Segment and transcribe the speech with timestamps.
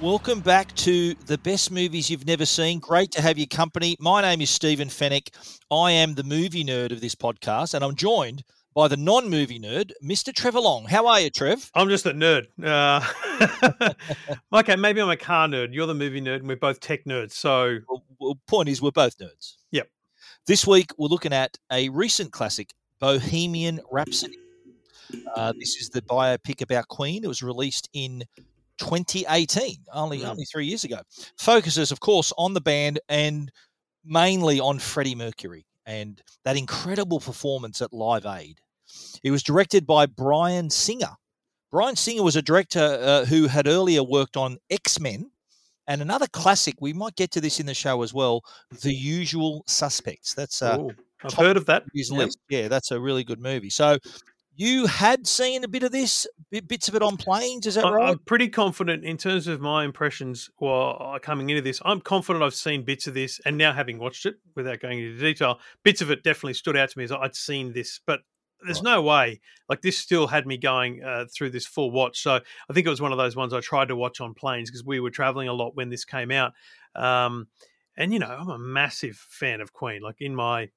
[0.00, 2.78] Welcome back to the best movies you've never seen.
[2.78, 3.96] Great to have your company.
[3.98, 5.34] My name is Stephen Fenech.
[5.72, 8.44] I am the movie nerd of this podcast, and I'm joined
[8.76, 10.32] by the non-movie nerd, Mr.
[10.32, 10.84] Trevor Long.
[10.84, 11.68] How are you, Trev?
[11.74, 12.46] I'm just a nerd.
[12.62, 13.92] Uh,
[14.60, 15.74] okay, maybe I'm a car nerd.
[15.74, 17.32] You're the movie nerd, and we're both tech nerds.
[17.32, 19.54] So, Well, well, point is, we're both nerds.
[19.72, 19.88] Yep.
[20.46, 24.38] This week, we're looking at a recent classic, Bohemian Rhapsody.
[25.34, 27.24] Uh, this is the biopic about Queen.
[27.24, 28.22] It was released in
[28.78, 30.30] 2018, only Mm.
[30.30, 31.00] only three years ago.
[31.38, 33.50] Focuses, of course, on the band and
[34.04, 38.60] mainly on Freddie Mercury and that incredible performance at Live Aid.
[39.22, 41.16] It was directed by Bryan Singer.
[41.70, 45.30] Bryan Singer was a director uh, who had earlier worked on X Men
[45.86, 46.76] and another classic.
[46.80, 48.42] We might get to this in the show as well.
[48.70, 50.32] The Usual Suspects.
[50.34, 50.90] That's uh, Ooh,
[51.22, 51.84] I've heard of that.
[51.92, 52.30] Yep.
[52.48, 53.70] Yeah, that's a really good movie.
[53.70, 53.98] So
[54.58, 56.26] you had seen a bit of this,
[56.66, 57.64] bits of it on planes.
[57.66, 58.08] Is that I- right?
[58.10, 61.80] I'm pretty confident in terms of my impressions while uh, coming into this.
[61.84, 65.18] I'm confident I've seen bits of this, and now having watched it without going into
[65.20, 68.20] detail, bits of it definitely stood out to me as I'd seen this, but.
[68.66, 69.40] There's no way.
[69.68, 72.20] Like this still had me going uh, through this full watch.
[72.20, 74.68] So I think it was one of those ones I tried to watch on planes
[74.68, 76.54] because we were traveling a lot when this came out.
[76.96, 77.46] Um,
[77.96, 80.02] and you know, I'm a massive fan of Queen.
[80.02, 80.70] Like in my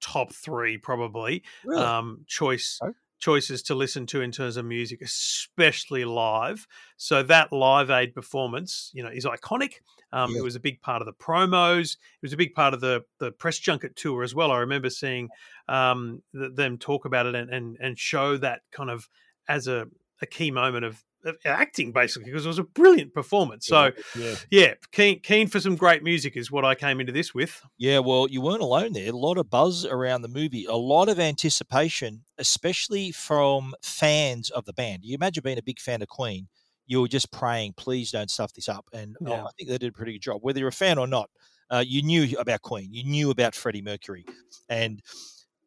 [0.00, 1.82] top three, probably Really?
[1.82, 2.92] um, choice Okay.
[3.18, 6.66] Choices to listen to in terms of music, especially live.
[6.96, 9.74] So that Live Aid performance, you know, is iconic.
[10.12, 10.38] Um, Yeah.
[10.38, 11.92] It was a big part of the promos.
[11.94, 14.52] It was a big part of the the press junket tour as well.
[14.52, 15.28] I remember seeing
[15.68, 19.08] um, them talk about it and, and and show that kind of
[19.48, 19.86] as a,
[20.22, 21.04] a key moment of, of
[21.44, 23.66] acting, basically, because it was a brilliant performance.
[23.66, 24.34] So yeah.
[24.50, 27.60] yeah, keen keen for some great music is what I came into this with.
[27.78, 29.08] Yeah, well, you weren't alone there.
[29.08, 34.64] A lot of buzz around the movie, a lot of anticipation, especially from fans of
[34.64, 35.04] the band.
[35.04, 36.48] You imagine being a big fan of Queen,
[36.86, 38.86] you were just praying, please don't stuff this up.
[38.92, 40.42] And oh, I think they did a pretty good job.
[40.42, 41.30] Whether you're a fan or not,
[41.70, 44.24] uh, you knew about Queen, you knew about Freddie Mercury.
[44.68, 45.02] And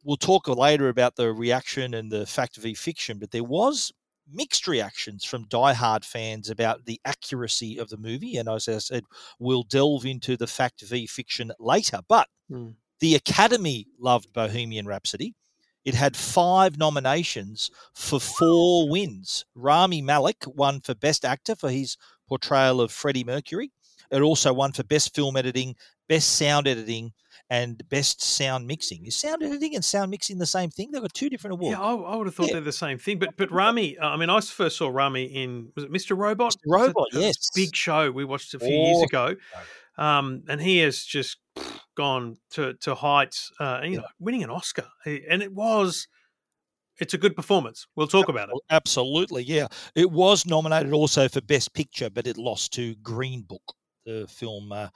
[0.03, 3.91] we'll talk later about the reaction and the fact of v fiction, but there was
[4.31, 8.37] mixed reactions from diehard fans about the accuracy of the movie.
[8.37, 9.03] And as I said,
[9.39, 11.99] we'll delve into the fact v fiction later.
[12.07, 12.71] But Hmm.
[12.99, 15.35] the Academy loved Bohemian Rhapsody.
[15.85, 19.45] It had five nominations for four wins.
[19.55, 21.95] Rami Malek won for Best Actor for his
[22.27, 23.71] portrayal of Freddie Mercury.
[24.11, 25.75] It also won for Best Film Editing,
[26.07, 27.13] Best Sound Editing,
[27.49, 29.05] and Best Sound Mixing.
[29.05, 30.91] Is sound editing and sound mixing the same thing?
[30.91, 31.77] They've got two different awards.
[31.77, 32.53] Yeah, I, I would have thought Yeah.
[32.53, 33.19] they're the same thing.
[33.19, 36.17] But but Rami, uh, I mean, I first saw Rami in was it Mr.
[36.17, 36.53] Robot?
[36.53, 36.57] Mr.
[36.67, 37.35] Robot, yes.
[37.55, 39.35] big show we watched a few years ago,
[39.97, 41.37] um, and he has just
[41.95, 43.51] gone to to heights.
[43.59, 46.07] Uh, you know, winning an Oscar, and it was.
[46.99, 47.85] It's a good performance.
[47.95, 48.55] We'll talk about it.
[48.71, 49.67] Absolutely, yeah.
[49.93, 53.61] It was nominated also for Best Picture, but it lost to Green Book,
[54.07, 54.71] the film.
[54.71, 54.87] Uh,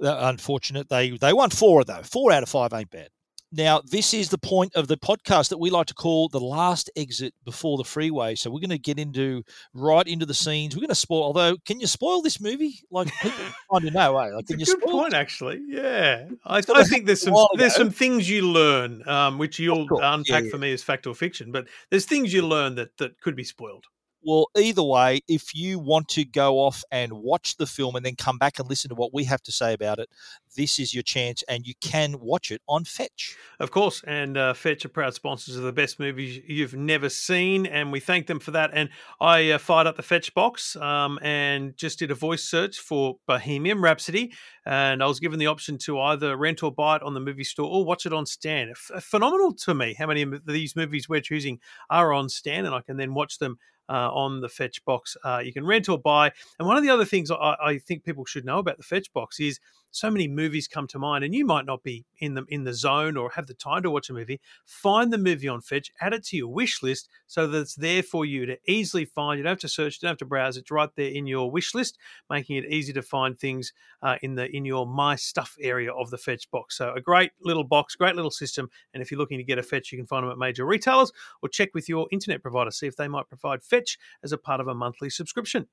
[0.00, 2.06] unfortunate, they they won four of those.
[2.06, 3.08] Four out of five ain't bad.
[3.56, 6.90] Now, this is the point of the podcast that we like to call the last
[6.96, 8.34] exit before the freeway.
[8.34, 10.74] So we're going to get into right into the scenes.
[10.74, 11.22] We're going to spoil.
[11.22, 12.80] Although, can you spoil this movie?
[12.90, 14.34] Like people kind of know, eh?
[14.34, 15.02] Like, can you good spoil?
[15.02, 15.60] point, actually.
[15.68, 20.00] Yeah, I, I think there's some there's some things you learn, um, which you'll course,
[20.02, 20.50] yeah, unpack yeah.
[20.50, 21.52] for me as fact or fiction.
[21.52, 23.84] But there's things you learn that that could be spoiled.
[24.26, 28.16] Well, either way, if you want to go off and watch the film and then
[28.16, 30.08] come back and listen to what we have to say about it,
[30.56, 33.36] this is your chance, and you can watch it on Fetch.
[33.60, 37.66] Of course, and uh, Fetch are proud sponsors of the best movies you've never seen,
[37.66, 38.70] and we thank them for that.
[38.72, 38.88] And
[39.20, 43.16] I uh, fired up the Fetch box um, and just did a voice search for
[43.26, 44.32] Bohemian Rhapsody,
[44.64, 47.44] and I was given the option to either rent or buy it on the movie
[47.44, 48.70] store or watch it on Stan.
[48.70, 51.58] F- phenomenal to me how many of these movies we're choosing
[51.90, 53.58] are on Stan, and I can then watch them.
[53.86, 56.32] Uh, on the Fetch box, uh, you can rent or buy.
[56.58, 59.12] And one of the other things I, I think people should know about the Fetch
[59.12, 59.60] box is
[59.94, 62.74] so many movies come to mind, and you might not be in the in the
[62.74, 64.40] zone or have the time to watch a movie.
[64.66, 68.02] Find the movie on Fetch, add it to your wish list so that it's there
[68.02, 69.38] for you to easily find.
[69.38, 70.56] You don't have to search, you don't have to browse.
[70.56, 71.96] It's right there in your wish list,
[72.28, 76.10] making it easy to find things uh, in the in your My Stuff area of
[76.10, 76.76] the Fetch box.
[76.76, 78.68] So a great little box, great little system.
[78.94, 81.12] And if you're looking to get a Fetch, you can find them at major retailers
[81.40, 84.60] or check with your internet provider see if they might provide Fetch as a part
[84.60, 85.68] of a monthly subscription.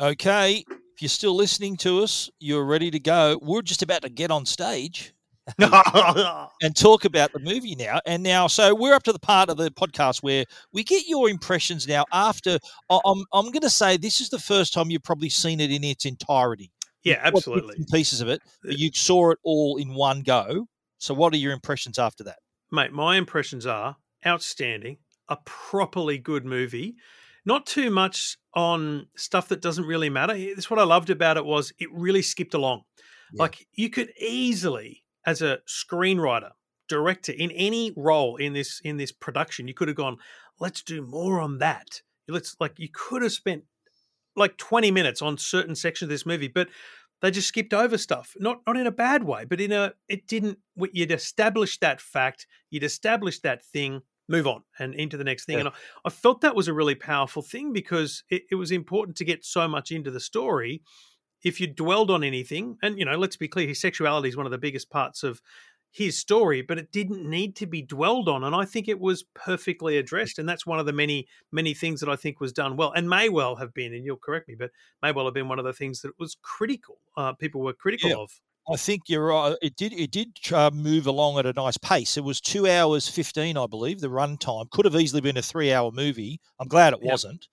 [0.00, 3.38] Okay, if you're still listening to us, you're ready to go.
[3.42, 5.12] We're just about to get on stage
[5.58, 8.00] and talk about the movie now.
[8.06, 11.28] And now, so we're up to the part of the podcast where we get your
[11.28, 12.06] impressions now.
[12.12, 12.58] After
[12.88, 15.84] I'm, I'm going to say this is the first time you've probably seen it in
[15.84, 16.72] its entirety.
[17.04, 17.76] yeah, absolutely.
[17.92, 20.66] pieces of it, but uh, you saw it all in one go.
[20.96, 22.38] So, what are your impressions after that?
[22.72, 23.96] Mate, my impressions are
[24.26, 24.96] outstanding,
[25.28, 26.94] a properly good movie.
[27.44, 30.34] Not too much on stuff that doesn't really matter.
[30.54, 32.82] That's what I loved about it was it really skipped along.
[33.32, 33.42] Yeah.
[33.42, 36.50] Like you could easily, as a screenwriter,
[36.88, 40.18] director in any role in this in this production, you could have gone,
[40.58, 42.02] let's do more on that.
[42.28, 43.64] Let's like you could have spent
[44.36, 46.68] like 20 minutes on certain sections of this movie, but
[47.22, 48.34] they just skipped over stuff.
[48.38, 50.58] Not not in a bad way, but in a it didn't
[50.92, 55.54] you'd established that fact, you'd established that thing, move on and into the next thing.
[55.54, 55.60] Yeah.
[55.60, 55.72] And I,
[56.06, 59.44] I felt that was a really powerful thing because it, it was important to get
[59.44, 60.82] so much into the story.
[61.42, 64.46] If you dwelled on anything, and you know, let's be clear, his sexuality is one
[64.46, 65.40] of the biggest parts of
[65.92, 68.44] his story, but it didn't need to be dwelled on.
[68.44, 70.38] And I think it was perfectly addressed.
[70.38, 73.10] And that's one of the many, many things that I think was done well and
[73.10, 74.70] may well have been, and you'll correct me, but
[75.02, 76.98] may well have been one of the things that was critical.
[77.16, 78.16] Uh, people were critical Yeah.
[78.18, 78.30] of.
[78.68, 79.56] I think you're right.
[79.62, 79.92] It did.
[79.92, 82.16] It did uh, move along at a nice pace.
[82.16, 84.00] It was two hours fifteen, I believe.
[84.00, 86.40] The run time could have easily been a three-hour movie.
[86.60, 87.10] I'm glad it Yep.
[87.10, 87.48] wasn't.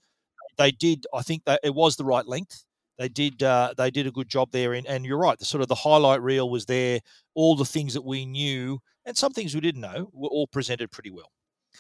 [0.58, 1.06] They did.
[1.14, 2.66] I think that it was the right length.
[2.98, 3.42] They did.
[3.42, 4.74] Uh, they did a good job there.
[4.74, 5.38] And, and you're right.
[5.40, 7.00] The sort of the highlight reel was there.
[7.36, 10.92] All the things that we knew and some things we didn't know were all presented
[10.92, 11.32] pretty well.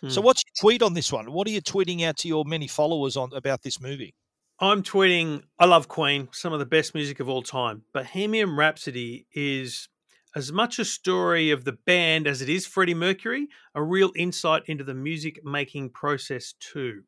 [0.09, 0.25] So, Hmm.
[0.25, 1.31] what's your tweet on this one?
[1.31, 4.13] What are you tweeting out to your many followers on about this movie?
[4.59, 7.83] I'm tweeting, I love Queen, some of the best music of all time.
[7.93, 9.87] Bohemian Rhapsody is
[10.35, 14.63] as much a story of the band as it is Freddie Mercury, a real insight
[14.65, 17.03] into the music making process too.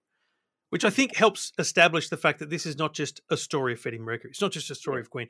[0.69, 3.79] Which I think helps establish the fact that this is not just a story of
[3.79, 4.29] Freddie Mercury.
[4.29, 5.27] It's not just a story of Queen.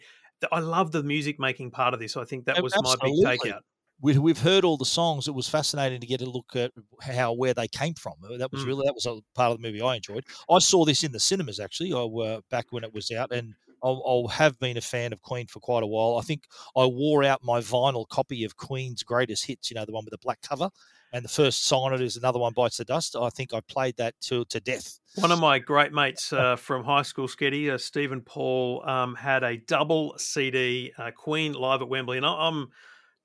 [0.51, 2.17] I love the music making part of this.
[2.17, 3.51] I think that was my big absolutely.
[3.51, 3.61] takeout.
[4.01, 5.27] We, we've heard all the songs.
[5.27, 8.13] It was fascinating to get a look at how where they came from.
[8.23, 8.67] Uh, That was Mm.
[8.67, 10.25] really that was a part of the movie I enjoyed.
[10.49, 11.93] I saw this in the cinemas actually.
[11.93, 13.53] I uh, back when it was out, and
[13.83, 16.17] I'll, I'll have been a fan of Queen for quite a while.
[16.17, 16.43] I think
[16.75, 19.69] I wore out my vinyl copy of Queen's greatest hits.
[19.71, 20.69] You know, the one with the black cover,
[21.13, 23.15] and the first song on it is another one bites the dust.
[23.15, 24.99] I think I played that to to death.
[25.15, 29.43] One of my great mates uh, from high school, Sketty, uh, Stephen Paul, um, had
[29.43, 32.69] a double CD uh, Queen live at Wembley, and I- I'm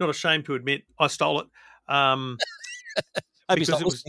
[0.01, 1.47] not ashamed to admit I stole it.
[1.89, 2.39] Um,
[3.47, 4.05] Because it was-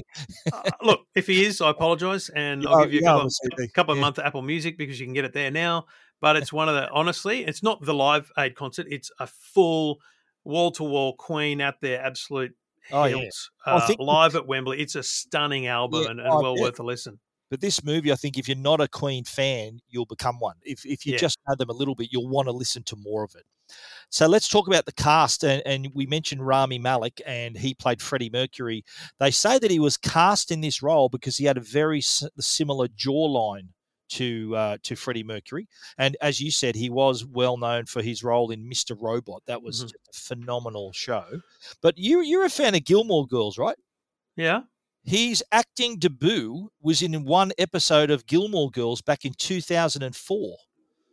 [0.53, 3.25] uh, look, if he is, I apologise, and You I'll are- give you a couple,
[3.27, 4.01] of, couple of yeah.
[4.01, 5.87] months of Apple Music because you can get it there now.
[6.21, 9.99] But it's one of the honestly, it's not the Live Aid concert; it's a full
[10.45, 12.55] wall to wall Queen out there, absolute
[12.93, 13.27] Oh, yeah.
[13.65, 14.79] uh, live at Wembley.
[14.79, 17.19] It's a stunning album Yeah, and, and well worth a listen.
[17.49, 20.55] But this movie, I think, if you're not a Queen fan, you'll become one.
[20.63, 21.19] If if you Yeah.
[21.19, 23.43] just know them a little bit, you'll want to listen to more of it.
[24.09, 25.43] So let's talk about the cast.
[25.43, 28.83] And, and we mentioned Rami Malek, and he played Freddie Mercury.
[29.19, 32.87] They say that he was cast in this role because he had a very similar
[32.89, 33.69] jawline
[34.09, 35.67] to uh, to Freddie Mercury.
[35.97, 38.95] And as you said, he was well known for his role in Mr.
[38.99, 39.41] Robot.
[39.47, 39.91] That was Mhm.
[40.09, 41.41] a phenomenal show.
[41.81, 43.77] But you you're a fan of Gilmore Girls, right?
[44.37, 44.61] Yeah,
[45.05, 50.57] His acting debut was in one episode of Gilmore Girls back in 2004.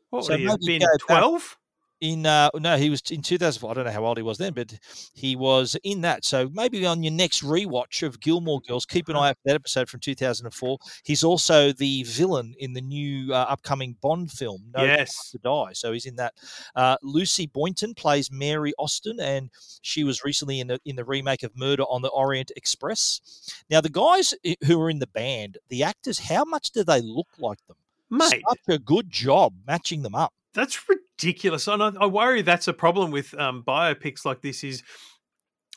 [0.09, 0.83] what So would he have been?
[0.99, 1.59] Twelve?
[2.03, 3.71] In uh, no, he was in 2004.
[3.71, 4.77] I don't know how old he was then, but
[5.15, 6.25] he was in that.
[6.25, 9.55] So maybe on your next rewatch of Gilmore Girls, keep an eye out for that
[9.55, 10.79] episode from 2004.
[11.05, 15.31] He's also the villain in the new uh, upcoming Bond film, No Time Yes.
[15.31, 15.71] to Die.
[15.75, 16.35] So he's in that.
[16.75, 19.49] Uh, Lucy Boynton plays Mary Austin, and
[19.81, 23.21] she was recently in the in the remake of Murder on the Orient Express.
[23.71, 24.35] Now, the guys
[24.67, 27.77] who are in the band, the actors, how much do they look like them?
[28.11, 30.35] Mate, Such a good job matching them up.
[30.55, 31.69] That's ridiculous.
[31.69, 34.65] And I, I worry that's a problem with um, biopics like this.
[34.65, 34.83] Is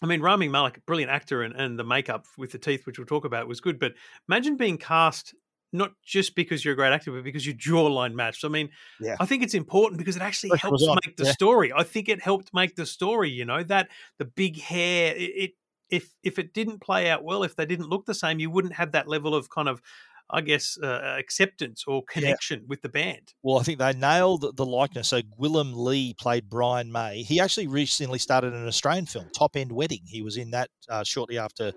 [0.02, 3.08] I mean, Rami Malek, brilliant actor, and, and the makeup with the teeth, which we'll
[3.08, 3.80] talk about, was good.
[3.80, 3.94] But
[4.28, 5.34] imagine being cast
[5.76, 8.46] not just because you're a great actor, but because your jawline matched.
[8.46, 9.18] I mean, Yeah.
[9.20, 11.32] I think it's important because it actually helps make the yeah.
[11.32, 11.74] story.
[11.74, 13.30] I think it helped make the story.
[13.30, 15.14] You know that the big hair.
[15.16, 15.52] It, it
[15.90, 18.74] if if it didn't play out well, if they didn't look the same, you wouldn't
[18.74, 19.82] have that level of kind of.
[20.30, 23.34] I guess uh, acceptance or connection with the band.
[23.44, 25.10] Well, I think they nailed the likeness.
[25.10, 27.22] So Gwilym Lee played Brian May.
[27.22, 30.02] He actually recently started an Australian film, Top End Wedding.
[30.06, 31.72] He was in that uh, shortly after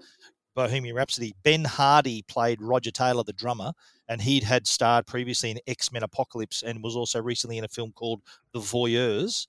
[0.58, 1.34] Bohemian Rhapsody.
[1.44, 3.72] Ben Hardy played Roger Taylor, the drummer,
[4.08, 7.68] and he'd had starred previously in X Men Apocalypse and was also recently in a
[7.68, 9.46] film called The Voyeurs.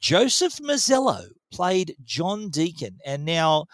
[0.00, 3.66] Joseph Mazzello played John Deacon, and now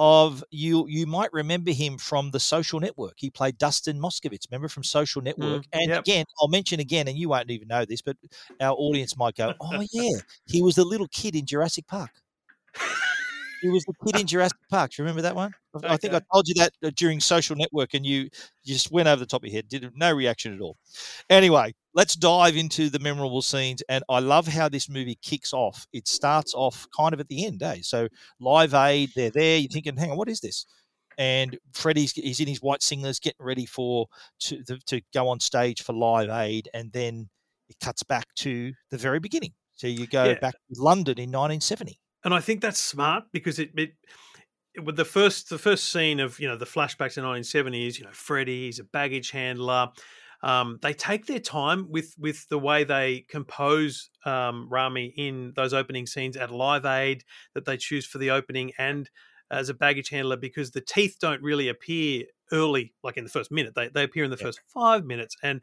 [0.00, 3.12] of you you might remember him from the social network.
[3.18, 5.64] He played dustin moskovitz remember from social hmm, network?
[5.74, 6.00] And yep.
[6.00, 8.16] again i'll mention again and you won't even know this but
[8.60, 12.10] our audience might go oh yeah he was the little kid in jurassic park
[13.60, 14.90] he was the kid in Jurassic Park.
[14.92, 15.52] Do you remember that one?
[15.84, 18.28] I- I think I told you that uh, during social network, and you
[18.66, 19.68] just went over the top of your head.
[19.68, 20.76] Did no reaction at all.
[21.28, 25.86] Anyway, let's dive into the memorable scenes, and I love how this movie kicks off.
[25.92, 27.78] It starts off kind of at the end, eh?
[27.82, 28.08] So
[28.40, 29.58] Live Aid, they're there.
[29.58, 30.66] You're thinking, hang on, what is this?
[31.18, 34.06] And Freddie's he's in his white singlets, getting ready for
[34.40, 37.28] to to, to go on stage for Live Aid, and then
[37.68, 39.52] it cuts back to the very beginning.
[39.76, 40.38] So you go Yeah.
[40.40, 41.99] back to London in 1970.
[42.24, 43.92] And I think that's smart because it, it,
[44.74, 48.04] it with the first the first scene of you know the flashbacks in 1970s, you
[48.04, 49.88] know Freddie, he's a baggage handler.
[50.42, 55.74] Um, they take their time with with the way they compose um, Rami in those
[55.74, 57.24] opening scenes at Live Aid
[57.54, 59.10] that they choose for the opening and
[59.50, 63.50] as a baggage handler because the teeth don't really appear early, like in the first
[63.50, 63.74] minute.
[63.74, 65.60] They they appear in the first five minutes, and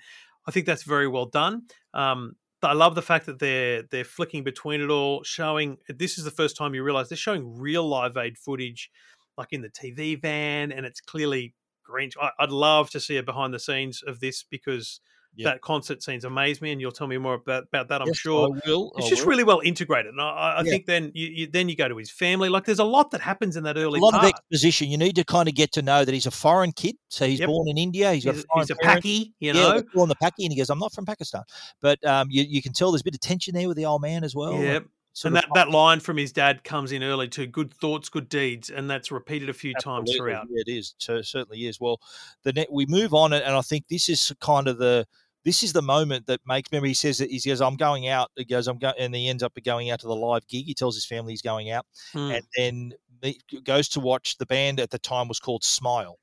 [0.47, 1.63] I think that's very well done.
[1.93, 2.35] Um,
[2.67, 5.77] I love the fact that they're they're flicking between it all, showing.
[5.87, 8.91] This is the first time you realize they're showing real Live Aid footage,
[9.37, 12.11] like in the TV van, and it's clearly green.
[12.21, 14.99] I, I'd love to see a behind the scenes of this because
[15.37, 15.49] Yeah.
[15.51, 18.01] that concert scenes amaze me, and you'll tell me more about, about that.
[18.01, 18.49] I'm Yes, sure.
[18.55, 18.91] I will.
[18.97, 19.29] It's I just will.
[19.29, 20.25] really well integrated, and I,
[20.57, 20.71] I Yeah.
[20.71, 22.49] think then you, you then you go to his family.
[22.49, 24.23] Like there's a lot that happens in that early a lot part.
[24.25, 24.89] of exposition.
[24.89, 26.95] You need to kind of get to know that he's a foreign kid.
[27.09, 27.47] So he's Yep.
[27.47, 28.13] born in India.
[28.13, 29.03] He's he's, he's a parent.
[29.03, 29.81] packy, you know.
[29.93, 31.43] call him the Paki, and he goes, "I'm not from Pakistan."
[31.81, 34.01] But um, you, you can tell there's a bit of tension there with the old
[34.01, 34.53] man as well.
[34.53, 34.85] and Yep.
[35.13, 37.47] sort And that, that line from his dad comes in early too.
[37.47, 40.45] Good thoughts, good deeds, and that's repeated a few times throughout.
[40.49, 40.93] Yeah, it is.
[40.99, 41.79] So, certainly is.
[41.79, 41.99] Well,
[42.43, 45.07] the net, we move on, and and I think this is kind of the
[45.47, 46.69] this is the moment that makes.
[46.71, 49.29] Remember, he says that he says, "I'm going out." He goes, "I'm going," and he
[49.29, 50.65] ends up going out to the live gig.
[50.65, 52.31] He tells his family he's going out, Hmm.
[52.31, 56.19] and then he goes to watch the band at the time was called Smile.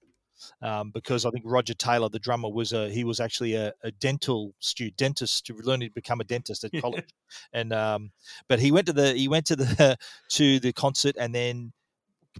[0.60, 3.90] Um, because I think Roger Taylor, the drummer, was a he was actually a, a
[3.92, 7.08] dental student, dentist, to learning to become a dentist at college,
[7.54, 8.12] and um,
[8.46, 9.96] but he went to the he went to the
[10.32, 11.72] to the concert and then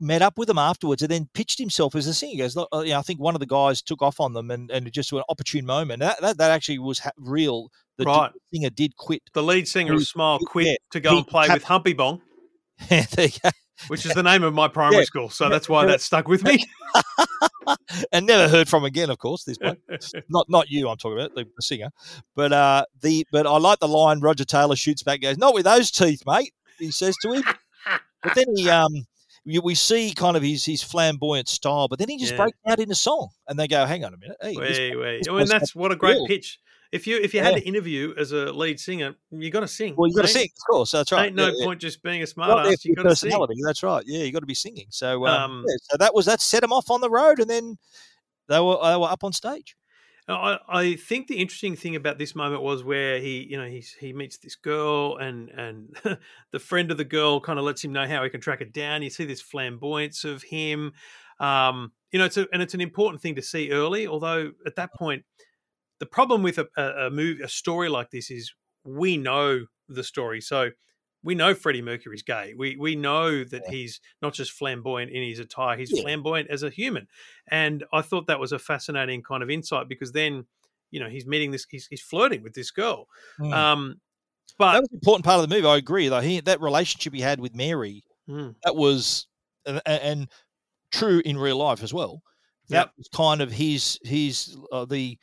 [0.00, 2.32] met up with them afterwards and then pitched himself as a singer.
[2.32, 4.50] He goes, "Look, you know, I think one of the guys took off on them
[4.50, 6.00] and, and just an opportune moment.
[6.00, 7.68] That, that, that actually was ha- real.
[7.96, 8.32] The d- Right.
[8.52, 9.22] singer did quit.
[9.34, 12.20] The lead singer of Smile quit yeah, to go and play cap- with Humpy Bong,
[12.88, 13.50] There you go.
[13.86, 15.04] which is the name of my primary Yeah.
[15.06, 15.30] school.
[15.30, 16.64] So that's why that stuck with me.
[18.12, 19.44] and never heard from again, of course.
[19.44, 19.76] This one,
[20.28, 20.88] not not you.
[20.88, 21.90] I'm talking about the, the singer,
[22.34, 24.20] but uh, the but I like the line.
[24.20, 27.44] Roger Taylor shoots back, goes, "Not with those teeth, mate." He says to him,
[28.22, 29.06] but then he um.
[29.46, 32.44] We we see kind of his his flamboyant style, but then he just Yeah.
[32.44, 35.18] breaks out into song, and they go, "Hang on a minute, hey, this wait, wait.
[35.18, 36.26] this mean, guy's that's what a great real.
[36.26, 36.60] pitch.
[36.92, 37.60] If you if you had Yeah.
[37.60, 39.94] to interview as a lead singer, you got to sing.
[39.96, 40.92] Well, you got to sing, of course.
[40.92, 41.26] That's right.
[41.26, 42.84] Ain't no Yeah, point just being a smart ass.
[42.84, 43.46] You got to sing.
[43.64, 44.04] That's right.
[44.06, 44.86] Yeah, you got to be singing.
[44.90, 47.50] So, um, Um, yeah, so that was that set them off on the road, and
[47.50, 47.76] then
[48.48, 49.76] they were they were up on stage.
[50.26, 53.94] I, I think the interesting thing about this moment was where he, you know, he's,
[54.00, 55.96] he meets this girl, and and
[56.52, 58.72] the friend of the girl kind of lets him know how he can track it
[58.72, 59.02] down.
[59.02, 60.92] You see this flamboyance of him,
[61.40, 64.06] um, you know, it's a, and it's an important thing to see early.
[64.06, 65.24] Although at that point,
[66.00, 68.54] the problem with a, a, a movie, a story like this is
[68.84, 70.70] we know the story, so
[71.24, 72.54] we know Freddie Mercury's gay.
[72.56, 76.02] We we know that he's not just flamboyant in his attire; he's Yeah.
[76.02, 77.08] flamboyant as a human.
[77.48, 80.44] And I thought that was a fascinating kind of insight because then,
[80.90, 83.08] you know, he's meeting this, he's, he's flirting with this girl.
[83.40, 83.52] Mm.
[83.52, 84.00] Um,
[84.58, 85.66] But that was an important part of the movie.
[85.66, 86.08] I agree.
[86.08, 88.54] Though he that relationship he had with Mary, Mm.
[88.62, 89.26] that was
[89.66, 90.28] and, and
[90.92, 92.22] true in real life as well.
[92.68, 92.92] That Yep.
[92.98, 95.18] was kind of his his uh, the,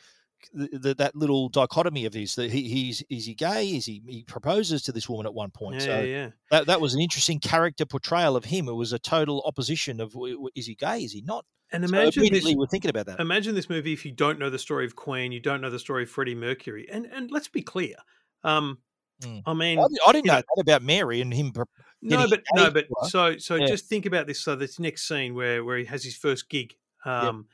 [0.53, 3.67] the, the that little dichotomy of his that he, he's is he gay?
[3.69, 5.75] Is he he proposes to this woman at one point?
[5.75, 6.29] yeah, so yeah, yeah.
[6.51, 8.67] that that was an interesting character portrayal of him.
[8.67, 10.15] It was a total opposition of
[10.55, 10.99] is he gay?
[11.03, 11.45] Is he not?
[11.73, 12.57] And imagine immediately this.
[12.57, 13.19] we're thinking about that.
[13.21, 15.79] Imagine this movie if you don't know the story of Queen, you don't know the
[15.79, 17.95] story of Freddie Mercury, and and let's be clear.
[18.43, 18.79] Um,
[19.21, 19.43] Mm.
[19.45, 21.53] I mean, I, didn't- I didn't know know- that about Mary and him.
[22.01, 23.07] No, but no, but her.
[23.07, 23.67] so so Yeah.
[23.67, 24.41] just think about this.
[24.43, 26.73] So this next scene where where he has his first gig,
[27.05, 27.45] um,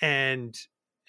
[0.00, 0.56] and,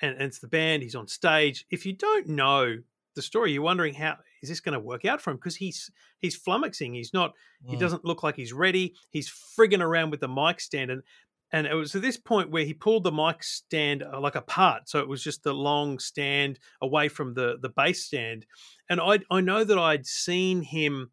[0.02, 0.84] and and it's the band.
[0.84, 1.66] He's on stage.
[1.70, 2.78] If you don't know
[3.16, 5.90] the story, you're wondering how is this going to work out for him because he's
[6.20, 6.94] he's flummoxing.
[6.96, 7.34] He's not.
[7.66, 7.80] He Mm.
[7.80, 8.94] doesn't look like he's ready.
[9.10, 11.04] He's frigging around with the mic stand and.
[11.54, 14.90] And it was at this point where he pulled the mic stand uh, like apart,
[14.90, 18.46] so it was just the long stand away from the the bass stand.
[18.90, 21.10] And I I know that I'd seen him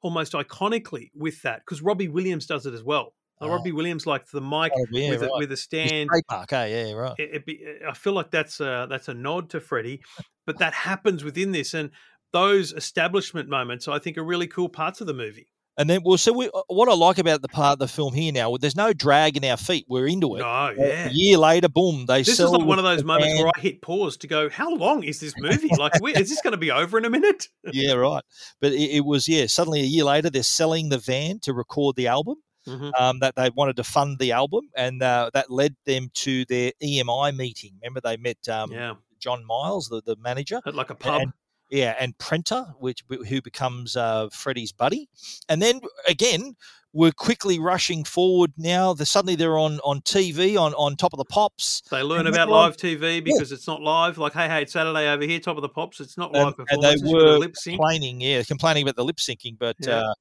[0.00, 3.12] almost iconically with that because Robbie Williams does it as well.
[3.40, 3.48] Uh, Ah.
[3.48, 6.08] Robbie Williams likes the mic Oh, yeah, with a, with a stand.
[6.08, 6.66] trademark, eh?
[6.66, 7.14] Yeah, right.
[7.18, 10.02] It, it be, I feel like that's a that's a nod to Freddie,
[10.46, 11.90] but that happens within this, and
[12.32, 15.48] those establishment moments I think are really cool parts of the movie.
[15.76, 18.14] And then, well, so we, uh, what I like about the part of the film
[18.14, 19.86] here now, there's no drag in our feet.
[19.88, 20.38] We're into it.
[20.38, 21.08] No, Uh, yeah.
[21.08, 23.50] A year later, boom, they This is like one of those moments where.
[23.56, 25.70] I hit pause to go, "How long is this movie?
[25.76, 28.22] Like, where, is this going to be over in a minute?" yeah, right.
[28.60, 31.96] But it, it was, yeah, suddenly a year later, they're selling the van to record
[31.96, 32.36] the album.
[32.66, 32.92] Mhm.
[32.98, 36.72] Um, that they wanted to fund the album, and uh, that led them to their
[36.82, 37.72] EMI meeting.
[37.82, 41.20] Remember, they met um, Yeah, John Miles, the, the manager, at like a pub.
[41.22, 41.32] and,
[41.70, 45.08] yeah, and Prenter, which who becomes uh, Freddie's buddy,
[45.48, 46.56] and then again
[46.96, 48.52] we're quickly rushing forward.
[48.56, 52.48] Now, suddenly they're on on TV on on top of the pops, They learn about
[52.48, 54.16] on- live TV because it's not live.
[54.16, 55.98] Like, hey, hey, it's Saturday over here, top of the pops.
[56.00, 57.12] It's not and, live and they performance.
[57.12, 57.78] were were lip sync.
[57.78, 59.96] complaining, yeah, complaining about the lip syncing, but Yeah.
[59.96, 60.14] uh,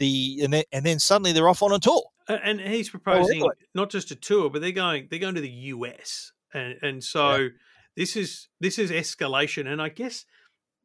[0.00, 2.02] the and then and then suddenly they're off on a tour.
[2.28, 3.54] And he's proposing anyway.
[3.74, 7.48] not just a tour, but they're going they're going to the US, and and so
[7.96, 9.66] this is this is escalation.
[9.66, 10.24] And I guess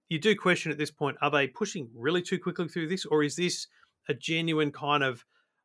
[0.10, 3.24] you do question at this point: Are they pushing really too quickly through this, or
[3.24, 3.68] is this
[4.10, 5.24] a genuine kind of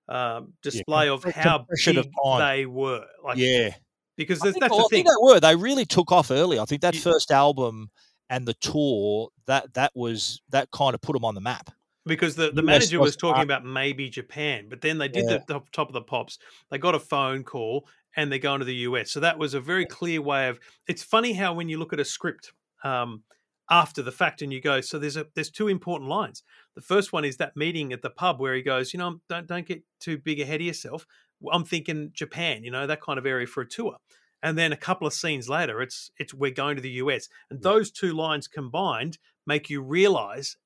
[0.08, 2.06] um, display of how big of
[2.38, 3.06] they were?
[3.24, 3.70] Like, yeah,
[4.16, 5.04] because that's, that's well, the thing.
[5.04, 5.40] they were.
[5.40, 6.58] They really took off early.
[6.58, 7.90] I think that You- first album
[8.28, 11.70] and the tour that that was that kind of put them on the map.
[12.06, 15.38] Because the, the manager was talking about maybe Japan, but then they did Yeah.
[15.38, 16.38] the top, top of the pops.
[16.70, 17.86] They got a phone call
[18.16, 19.10] and they're going to the US.
[19.10, 20.58] So that was a very clear way of.
[20.88, 22.52] It's funny how when you look at a script
[22.84, 23.22] um,
[23.70, 26.42] after the fact and you go, so there's a there's two important lines.
[26.74, 29.46] The first one is that meeting at the pub where he goes, you know, don't
[29.46, 31.06] don't get too big ahead of yourself.
[31.52, 33.96] I'm thinking Japan, you know, that kind of area for a tour.
[34.42, 37.62] And then a couple of scenes later, it's it's we're going to the US, and
[37.62, 40.56] those two lines combined make you realize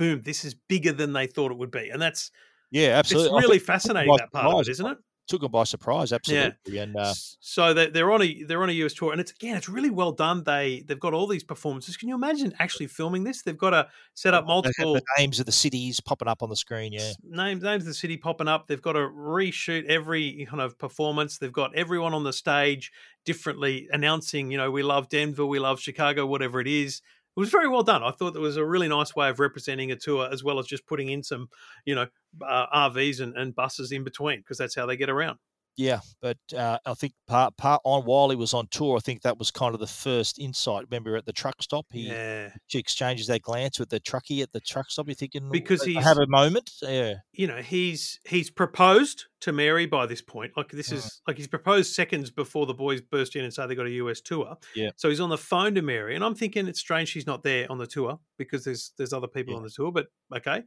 [0.00, 1.90] boom, this is bigger than they thought it would be.
[1.90, 2.30] And that's
[2.70, 3.36] Yeah, absolutely.
[3.38, 4.98] it's really think it took 'em fascinating that part of it, isn't it?
[5.28, 6.56] Took them by surprise, absolutely.
[6.66, 6.82] Yeah.
[6.82, 9.56] And uh, so they, they're on a they're on a US tour, and it's again
[9.56, 10.42] it's really well done.
[10.42, 11.96] They they've got all these performances.
[11.96, 13.42] Can you imagine actually filming this?
[13.42, 16.56] They've got to set up multiple the names of the cities popping up on the
[16.56, 16.92] screen.
[16.92, 18.66] Yeah, names names of the city popping up.
[18.66, 21.38] They've got to reshoot every kind of performance.
[21.38, 22.90] They've got everyone on the stage
[23.24, 24.50] differently announcing.
[24.50, 27.02] You know, we love Denver, we love Chicago, whatever it is.
[27.40, 28.02] It was very well done.
[28.02, 30.66] I thought it was a really nice way of representing a tour, as well as
[30.66, 31.48] just putting in some,
[31.86, 32.06] you know,
[32.46, 35.38] uh, RVs and, and buses in between, because that's how they get around.
[35.76, 36.00] Yeah.
[36.20, 39.38] But uh, I think part part on while he was on tour, I think that
[39.38, 40.84] was kind of the first insight.
[40.90, 42.50] Remember at the truck stop, he Yeah.
[42.66, 45.06] she exchanges that glance with the truckie at the truck stop.
[45.08, 46.70] You're thinking Because he he's- have a moment.
[46.82, 50.52] Yeah, you know he's he's proposed to Mary by this point.
[50.56, 50.94] Like this Mm.
[50.96, 53.90] is like he's proposed seconds before the boys burst in and say they got a
[53.92, 54.56] US tour.
[54.74, 54.90] Yeah.
[54.96, 57.70] So he's on the phone to Mary, and I'm thinking it's strange she's not there
[57.72, 59.58] on the tour because there's there's other people Yeah.
[59.58, 59.90] on the tour.
[59.92, 60.62] But okay,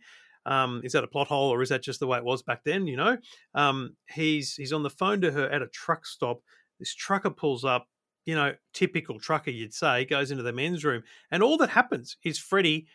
[0.45, 2.63] um, is that a plot hole or is that just the way it was back
[2.63, 2.87] then?
[2.87, 3.17] You know,
[3.55, 6.41] um, he's he's on the phone to her at a truck stop.
[6.79, 7.87] This trucker pulls up.
[8.25, 12.15] You know, typical trucker, you'd say, goes into the men's room, and all that happens
[12.23, 12.87] is Freddie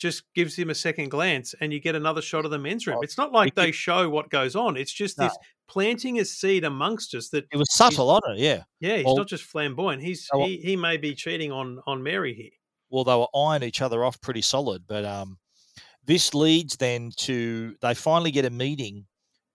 [0.00, 2.96] just gives him a second glance and you get another shot of the men's room.
[2.98, 4.76] Oh, It's not like they show what goes on.
[4.76, 5.26] It's just No.
[5.26, 5.38] this
[5.68, 8.38] planting a seed amongst us that it was subtle on it.
[8.40, 8.64] Yeah.
[8.80, 10.02] yeah, he's Well- not just flamboyant.
[10.02, 12.50] He's he, he may be cheating on on Mary here.
[12.90, 14.82] well, they were eyeing each other off pretty solid.
[14.88, 15.38] But um,
[16.04, 19.06] this leads then to they finally get a meeting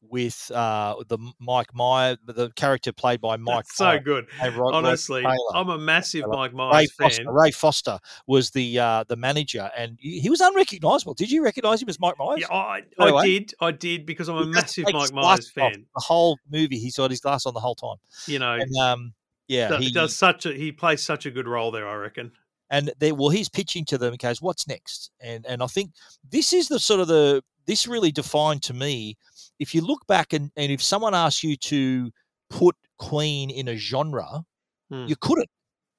[0.10, 3.66] with uh, the Mike Meyer, the character played by Mike.
[3.66, 4.28] That's so good.
[4.42, 5.26] Rod- Honestly.
[5.54, 6.34] I'm a massive Taylor.
[6.34, 7.10] Mike Ray Myers fan.
[7.10, 11.14] Foster, Ray Foster was the uh, the manager, and he was unrecognizable.
[11.14, 12.40] Did you recognize him as Mike Myers?
[12.42, 15.86] Yeah, I, I did, I did because I'm a massive Mike Myers fan.
[15.96, 19.14] The whole movie, he's got his glass on the whole time, You know, and um,
[19.48, 21.88] yeah, he does such a he plays such a good role there.
[21.88, 22.32] I reckon.
[22.69, 25.12] And they well he's pitching to them and goes what's next?
[25.21, 25.91] And and i think
[26.30, 29.17] this is the sort of the this really defined to me
[29.60, 32.12] if you look back and, and if someone asks you to
[32.49, 34.43] put queen in a genre
[34.89, 35.06] Hmm.
[35.08, 35.49] you couldn't.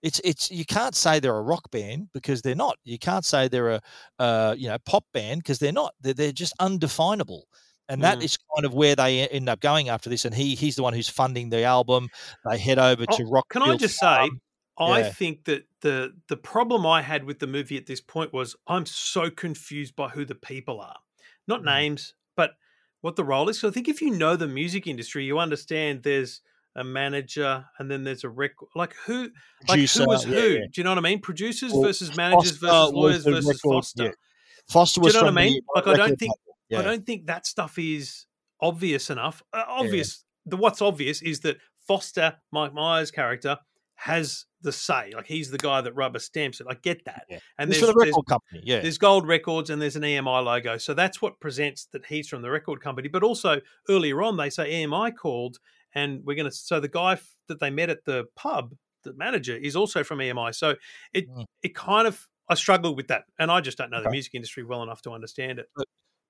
[0.03, 2.79] It's it's you can't say they're a rock band because they're not.
[2.85, 3.81] You can't say they're a
[4.19, 5.93] uh, you know pop band because they're not.
[6.01, 7.49] They're, they're just undefinable.
[7.91, 8.23] And that Mm.
[8.25, 10.95] is kind of where they end up going after this and he he's the one
[10.95, 12.09] who's funding the album.
[12.49, 14.31] They head over to rock Oh, Can I just say, I
[15.03, 15.11] Yeah.
[15.11, 18.87] think that the the problem I had with the movie at this point was I'm
[18.87, 20.97] so confused by who the people are,
[21.47, 21.67] not Mm.
[21.67, 22.53] names, but
[23.01, 23.59] what the role is.
[23.61, 26.41] So I think if you know the music industry, you understand there's
[26.75, 28.69] a manager and then there's a record.
[28.75, 30.33] Like who, like Producer, who was who?
[30.35, 30.61] yeah.
[30.73, 31.21] Do you know what I mean?
[31.21, 34.05] Producers Well, versus managers Foster versus lawyers versus record- Foster.
[34.05, 34.11] yeah.
[34.69, 35.61] Foster Do was you know what I mean?
[35.75, 36.33] Like I don't think.
[36.69, 36.81] Yeah.
[36.81, 38.27] I don't think that stuff is
[38.61, 39.43] obvious enough.
[39.53, 40.25] Uh, obvious.
[40.45, 43.59] The what's obvious is that Foster, Mike Myers' character,
[44.01, 45.13] has the say.
[45.15, 46.69] Like he's the guy that rubber stamps it.
[46.71, 47.25] I get that.
[47.29, 47.39] Yeah.
[47.59, 50.79] And It's there's, the record company yeah there's gold records and there's an EMI logo.
[50.79, 53.09] So that's what presents that he's from the record company.
[53.09, 55.59] But also earlier on, they say EMI called,
[55.95, 56.55] and we're going to.
[56.55, 60.19] So the guy f- that they met at the pub, the manager, is also from
[60.21, 60.55] EMI.
[60.55, 60.77] So
[61.13, 61.45] it Mm.
[61.65, 64.63] it kind of I struggle with that, and I just don't know the music industry
[64.63, 65.69] well enough to understand it.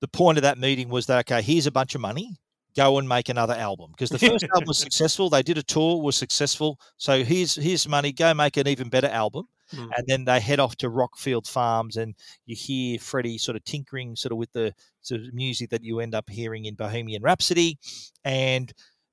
[0.00, 2.38] the point of that meeting was that okay, here's a bunch of money,
[2.76, 5.30] go and make another album because the first album was successful.
[5.30, 6.78] They did a tour, was successful.
[6.96, 9.48] So here's here's money, go make an even better album.
[9.74, 9.90] Mm.
[9.96, 12.14] And then they head off to Rockfield Farms, and
[12.46, 16.00] you hear Freddie sort of tinkering, sort of with the sort of music that you
[16.00, 17.78] end up hearing in Bohemian Rhapsody,
[18.24, 18.72] and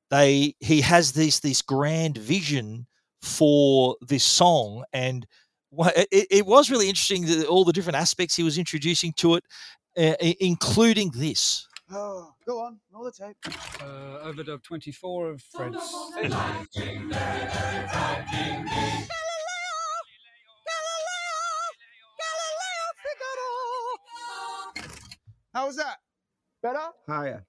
[0.10, 2.88] they he has this this grand vision
[3.22, 5.26] for this song and
[5.78, 9.44] it, it was really interesting that all the different aspects he was introducing to it
[9.98, 11.68] uh, including this.
[11.92, 13.38] Oh, go on, roll the tape.
[13.82, 15.78] Uh, overdub 24 of Fred's.
[25.54, 25.98] How was that?
[26.62, 26.80] Better?
[27.08, 27.46] Higher.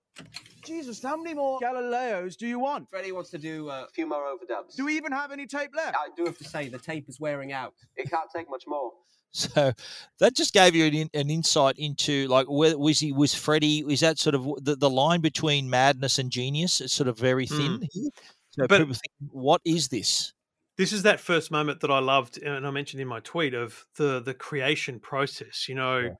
[0.64, 2.88] Jesus, how many more Galileos do you want?
[2.88, 4.76] Freddie wants to do uh, a few more overdubs.
[4.76, 5.96] Do we even have any tape left?
[5.96, 7.74] I do have to say, the tape is wearing out.
[7.96, 8.92] It can't take much more.
[9.36, 9.72] So
[10.18, 14.00] that just gave you an, an insight into like where was he was Freddie is
[14.00, 17.80] that sort of the, the line between madness and genius is sort of very thin
[17.80, 17.88] mm.
[17.92, 18.10] here.
[18.50, 20.32] So But- people think what is this?
[20.76, 23.86] this is that first moment that I loved, and I mentioned in my tweet of
[23.96, 25.68] the the creation process.
[25.68, 26.16] You know,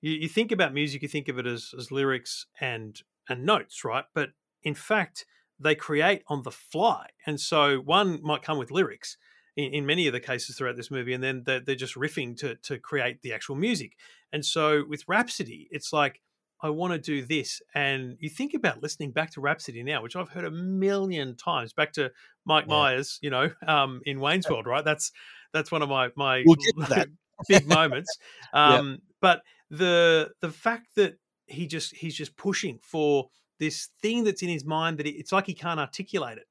[0.00, 3.84] you, you think about music, you think of it as as lyrics and and notes,
[3.84, 4.04] right?
[4.14, 4.30] But
[4.62, 5.24] in fact,
[5.58, 9.16] they create on the fly, and so one might come with lyrics
[9.56, 12.36] in, in many of the cases throughout this movie, and then they're, they're just riffing
[12.38, 13.96] to to create the actual music.
[14.32, 16.20] And so with Rhapsody, it's like.
[16.62, 17.60] I want to do this.
[17.74, 21.74] And you think about listening back to Rhapsody now, which I've heard a million times,
[21.74, 22.10] back to
[22.46, 22.74] Mike Yeah.
[22.74, 24.82] Myers, you know, um, in Wayne's World, right?
[24.84, 25.12] That's
[25.52, 26.56] that's one of my my We'll
[27.48, 28.08] big moments.
[28.54, 28.76] Yeah.
[28.78, 34.40] Um, But the the fact that he just he's just pushing for this thing that's
[34.42, 36.46] in his mind that he, it's like he can't articulate it,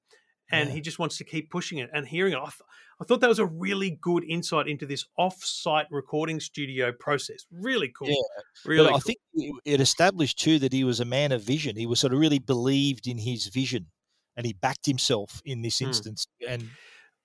[0.51, 0.75] and Yeah.
[0.75, 2.37] he just wants to keep pushing it and hearing it.
[2.37, 2.61] I, th-
[3.03, 7.45] I thought that was a really good insight into this off-site recording studio process.
[7.51, 8.07] Really cool.
[8.09, 8.15] Yeah,
[8.65, 8.89] really.
[8.89, 9.17] but I think
[9.65, 11.75] it- established too that he was a man of vision.
[11.75, 13.87] He was sort of really believed in his vision,
[14.37, 15.85] and he backed himself in this Hmm.
[15.87, 16.25] instance.
[16.47, 16.69] And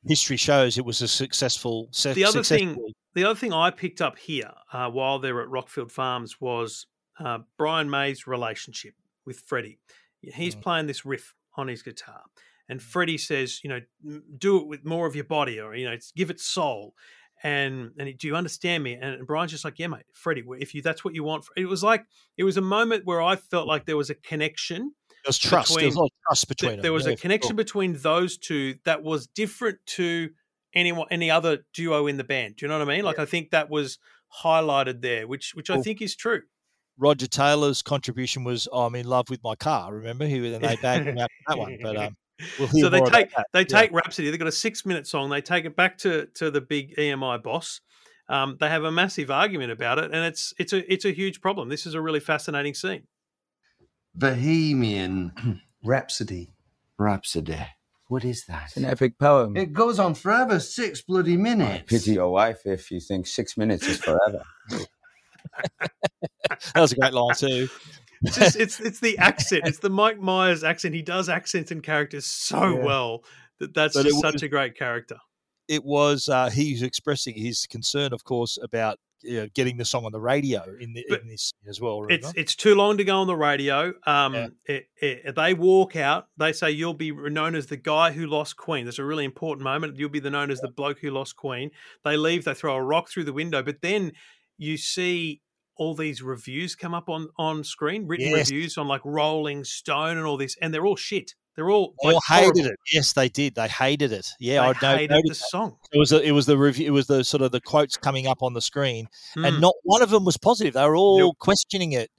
[0.06, 1.88] history shows it was a successful.
[1.92, 2.76] se- the other thing
[3.14, 6.86] the other thing I picked up here uh, while they were at Rockfield Farms was
[7.18, 9.78] uh, Brian May's relationship with Freddie.
[10.22, 10.62] He's Mm.
[10.62, 12.22] playing this riff on his guitar,
[12.68, 13.80] and Freddie says, you know,
[14.36, 16.94] do it with more of your body, or you know, it's- give it soul.
[17.42, 18.94] And and do you understand me?
[18.94, 21.84] And Brian's just like, yeah, mate, Freddie, if you that's what you want, it was
[21.84, 22.04] like
[22.36, 24.92] it was a moment where I felt like there was a connection
[25.24, 25.76] There was trust.
[25.76, 26.82] there was a lot of trust between th- them.
[26.82, 30.30] there was yeah, a connection between those two that was different to
[30.74, 32.56] anyone any other duo in the band.
[32.56, 33.04] Do you know what I mean?
[33.04, 33.98] Like I think that was
[34.42, 36.42] highlighted there, which which I think is true.
[36.98, 40.76] Roger Taylor's contribution was "Oh, "I'm in love with my car." Remember, he and they
[40.76, 41.78] bagged him out that one.
[41.80, 42.16] But um,
[42.58, 43.64] we'll so they more about take they Yeah.
[43.64, 44.30] take Rhapsody.
[44.30, 45.30] They've got a six minute song.
[45.30, 47.80] They take it back to to the big EMI boss.
[48.28, 51.40] Um, they have a massive argument about it, and it's it's a it's a huge
[51.40, 51.68] problem.
[51.68, 53.04] This is a really fascinating scene.
[54.14, 56.52] Bohemian Rhapsody.
[56.98, 57.58] Rhapsody.
[58.08, 58.64] What is that?
[58.68, 59.56] It's an epic poem.
[59.56, 61.84] It goes on forever, six bloody minutes.
[61.86, 64.42] Pity your wife if you think six minutes is forever.
[66.74, 67.68] That was a great line too.
[68.22, 69.62] It's just, it's it's the accent.
[69.66, 70.94] It's the Mike Myers accent.
[70.94, 72.84] He does accents and characters so Yeah.
[72.84, 73.24] well
[73.60, 75.16] that that's But just such a great character.
[75.68, 80.04] It was uh, he's expressing his concern, of course, about you know, getting the song
[80.04, 82.04] on the radio in, the, in this as well.
[82.08, 82.40] It's remember?
[82.40, 83.92] it's too long to go on the radio.
[84.06, 86.28] Um, it, it, they walk out.
[86.36, 88.84] They say you'll be known as the guy who lost Queen.
[88.84, 89.96] That's a really important moment.
[89.96, 91.70] You'll be the known as the bloke who lost Queen.
[92.04, 92.44] They leave.
[92.44, 93.62] They throw a rock through the window.
[93.62, 94.12] But then
[94.56, 95.40] you see
[95.78, 98.50] all these reviews come up on on screen, written Yes.
[98.50, 101.34] reviews on like Rolling Stone and all this, and they're all shit.
[101.56, 102.66] They're all They all like, hated horrible.
[102.72, 102.76] it.
[102.92, 103.54] Yes, they did.
[103.56, 104.28] They hated it.
[104.38, 104.98] Yeah, They I know.
[104.98, 105.76] hated the song.
[105.92, 106.86] It was a, it was the review.
[106.86, 109.48] It was the sort of the quotes coming up on the screen, Mm.
[109.48, 110.74] and not one of them was positive.
[110.74, 112.10] They were all questioning it.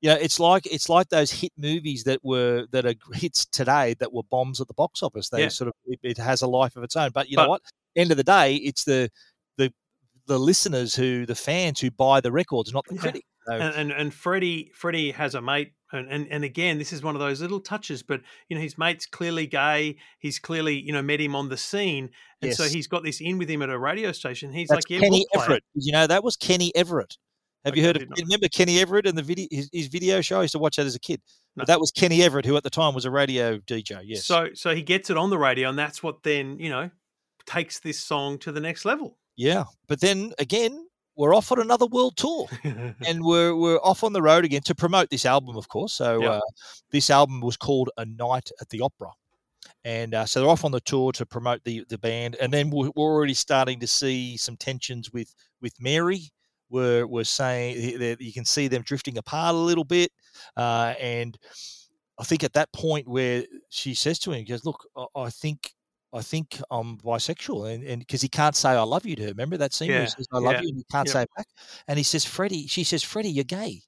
[0.00, 3.94] You know, it's like it's like those hit movies that were that are hits today
[3.98, 5.28] that were bombs at the box office.
[5.28, 5.48] They Yeah.
[5.48, 7.10] sort of it, it has a life of its own.
[7.12, 7.62] But you know what?
[7.96, 9.10] End of the day, it's the
[10.28, 13.00] the listeners who the fans who buy the records, not the Yeah.
[13.00, 13.24] critic.
[13.46, 17.02] So, and, and and Freddie Freddie has a mate and, and and again this is
[17.02, 20.92] one of those little touches but you know his mate's clearly gay he's clearly you
[20.92, 22.10] know met him on the scene
[22.42, 24.90] and so he's got this in with him at a radio station he's That's like
[24.90, 25.64] yeah Kenny we'll play it." Everett.
[25.72, 27.16] You know, that was Kenny Everett.
[27.64, 28.18] Have you Okay, I heard of?
[28.18, 30.40] You remember Kenny Everett and the video his, his video show?
[30.40, 31.22] I used to watch that as a kid.
[31.56, 34.02] But that was Kenny Everett, who at the time was a radio DJ.
[34.04, 34.26] Yes.
[34.26, 36.90] so so he gets it on the radio and that's what then you know
[37.46, 41.86] takes this song to the next level yeah, but then again, we're off on another
[41.86, 42.46] world tour,
[43.06, 45.94] and we're we're off on the road again to promote this album, of course.
[45.94, 46.30] So Yeah.
[46.30, 46.40] uh,
[46.90, 49.10] this album was called A Night at the Opera.
[49.84, 52.68] And uh, so they're off on the tour to promote the, the band, and then
[52.70, 56.30] we're, we're already starting to see some tensions with with Mary.
[56.68, 60.10] We're we're saying that you can see them drifting apart a little bit,
[60.56, 61.38] uh, and
[62.18, 65.30] I think at that point where she says to him, he "Goes, look, I, I
[65.30, 65.72] think
[66.12, 69.28] I think I'm bisexual," and and because he can't say "I love you" to her.
[69.28, 71.22] Remember that scene where Yeah, he says "I love yeah, you" and he can't say
[71.22, 71.46] it back,
[71.86, 73.82] and he says, "Freddie," she says, "Freddie, you're gay.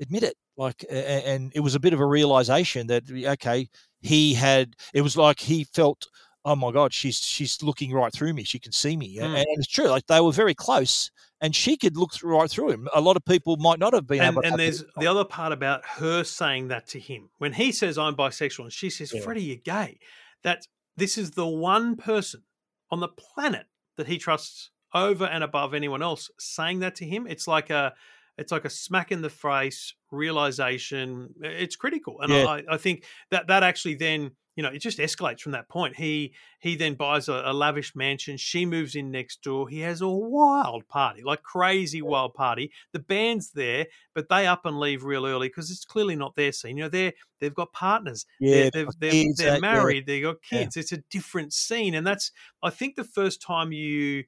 [0.00, 3.68] Admit it." Like, and it was a bit of a realization that okay,
[4.00, 4.74] he had.
[4.94, 6.06] It was like he felt.
[6.42, 8.44] Oh my God, she's she's looking right through me.
[8.44, 9.36] She can see me, Mm.
[9.36, 9.88] and it's true.
[9.88, 11.10] Like they were very close,
[11.42, 12.88] and she could look through, right through him.
[12.94, 14.42] A lot of people might not have been and, able.
[14.46, 18.16] and there's the other part about her saying that to him when he says I'm
[18.16, 19.12] bisexual and she says.
[19.22, 19.98] Freddie you're gay
[20.42, 20.66] that
[21.00, 22.42] this is the one person
[22.90, 27.26] on the planet that he trusts over and above anyone else saying that to him.
[27.26, 27.94] It's like a
[28.40, 32.44] it's like a smack in the face realization it's critical and Yeah.
[32.46, 35.96] I, I think that that actually then you know it just escalates from that point
[35.96, 40.00] he he then buys a, a lavish mansion she moves in next door he has
[40.00, 45.04] a wild party like crazy wild party the band's there but they up and leave
[45.04, 48.68] real early because it's clearly not their scene you know they're they've got partners Yeah,
[48.70, 49.60] they're, they've they've, got they're, they're yeah.
[49.60, 50.60] married they got Yeah.
[50.64, 54.24] kids it's a different scene and that's i think the first time you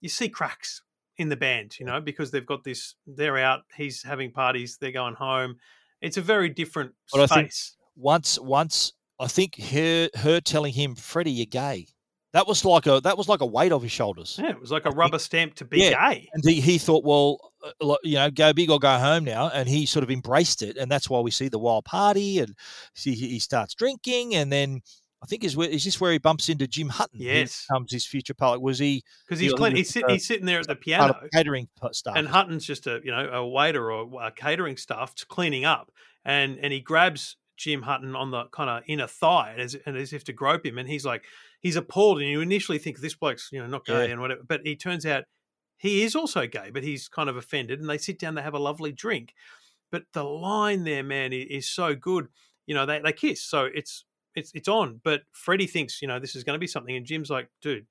[0.00, 0.82] you see cracks
[1.18, 4.92] in the band you know because they've got this they're out he's having parties they're
[4.92, 5.56] going home
[6.00, 11.32] it's a very different But space once once I think her her telling him, Freddie,
[11.32, 11.86] you're gay.
[12.32, 14.38] That was like a that was like a weight off his shoulders.
[14.40, 17.38] yeah it was like a rubber stamp to be gay And he, he thought, well,
[17.80, 20.76] uh, you know, go big or go home now, and he sort of embraced it,
[20.76, 22.54] and that's why we see the wild party, and
[22.94, 24.82] he starts drinking, and then
[25.22, 27.20] I think is where is this where he bumps into Jim Hutton?
[27.20, 27.64] Yes.
[27.68, 28.60] becomes his future pilot.
[28.60, 29.02] Was he?
[29.26, 32.16] because he's clean, he's, sit, uh, he's sitting there at the piano catering staff.
[32.16, 35.90] and Hutton's just a you know a waiter or a catering staff cleaning up,
[36.24, 40.12] and and he grabs Jim Hutton on the kind of inner thigh as and as
[40.12, 41.24] if to grope him, and he's like
[41.60, 44.12] he's appalled, and you initially think this bloke's you know not gay Yeah.
[44.12, 45.24] and whatever, but he turns out
[45.78, 48.54] he is also gay, but he's kind of offended, and they sit down, they have
[48.54, 49.32] a lovely drink,
[49.90, 52.28] but the line there, man, is so good.
[52.66, 54.04] You know they they kiss, so it's
[54.36, 57.04] it's it's on, but Freddie thinks you know this is going to be something, and
[57.04, 57.86] Jim's like, dude,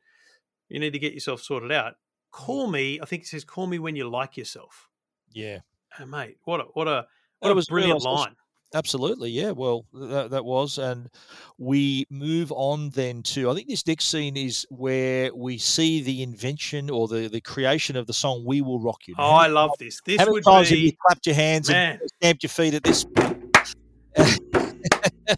[0.70, 1.94] you need to get yourself sorted out.
[1.94, 1.96] Mm.
[2.32, 3.00] Call me.
[3.02, 4.88] I think he says, "Call me when you like yourself."
[5.34, 5.60] yeah.
[6.00, 7.08] Oh, mate, what a what a
[7.40, 8.36] what a was brilliant line.
[8.74, 9.52] Absolutely, yeah.
[9.52, 11.10] Well, that, that was, and
[11.58, 13.50] we move on then to.
[13.50, 17.96] I think this next scene is where we see the invention or the the creation
[17.96, 20.02] of the song "We Will Rock You." Now, Oh, I love this.
[20.06, 22.00] This how many would times have you clapped your hands man.
[22.02, 23.06] and stamped your feet at this?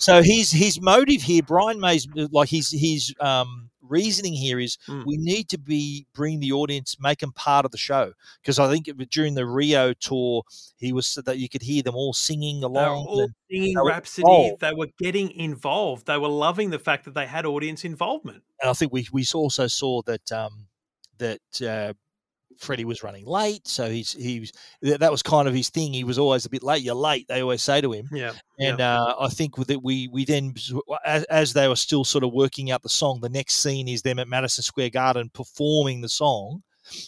[0.00, 5.04] so his his motive here, Brian May's like his his um, reasoning here is Mm.
[5.06, 8.70] we need to be bring the audience, make them part of the show because I
[8.70, 10.42] think it during the Rio tour
[10.78, 13.06] he was so that you could hear them all singing They were along.
[13.06, 14.56] all and singing they were Rhapsody.
[14.60, 16.06] They were getting involved.
[16.06, 18.42] They were loving the fact that they had audience involvement.
[18.60, 20.68] and I think we we also saw that um,
[21.18, 21.92] that uh,
[22.60, 25.92] Freddie was running late, so he's he was that was kind of his thing.
[25.92, 26.82] He was always a bit late.
[26.82, 28.08] You're late, they always say to him.
[28.12, 29.00] Yeah, And yeah.
[29.00, 30.54] uh, I think that we we then
[31.04, 34.02] as, as they were still sort of working out the song, the next scene is
[34.02, 36.62] them at Madison Square Garden performing the song.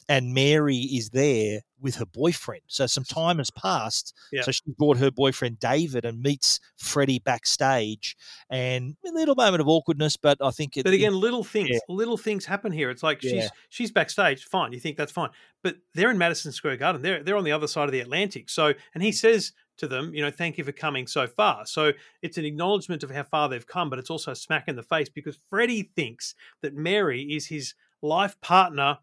[0.08, 2.62] And Mary is there with her boyfriend.
[2.68, 4.14] So some time has passed.
[4.42, 8.16] So she brought her boyfriend David and meets Freddie backstage,
[8.48, 10.84] and a little moment of awkwardness, but I think it.
[10.84, 11.78] But again, little things, yeah.
[11.88, 12.90] little things happen here.
[12.90, 13.30] It's like Yeah.
[13.30, 14.72] she's she's backstage, fine.
[14.72, 15.30] You think that's fine,
[15.62, 17.02] but they're in Madison Square Garden.
[17.02, 18.48] They're they're on the other side of the Atlantic.
[18.48, 21.66] So, and he says to them, you know, thank you for coming so far.
[21.66, 24.76] So it's an acknowledgement of how far they've come, but it's also a smack in
[24.76, 28.98] the face because Freddie thinks that Mary is his life partner.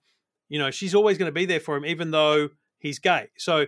[0.50, 3.30] You know, she's always going to be there for him, even though he's gay.
[3.38, 3.66] So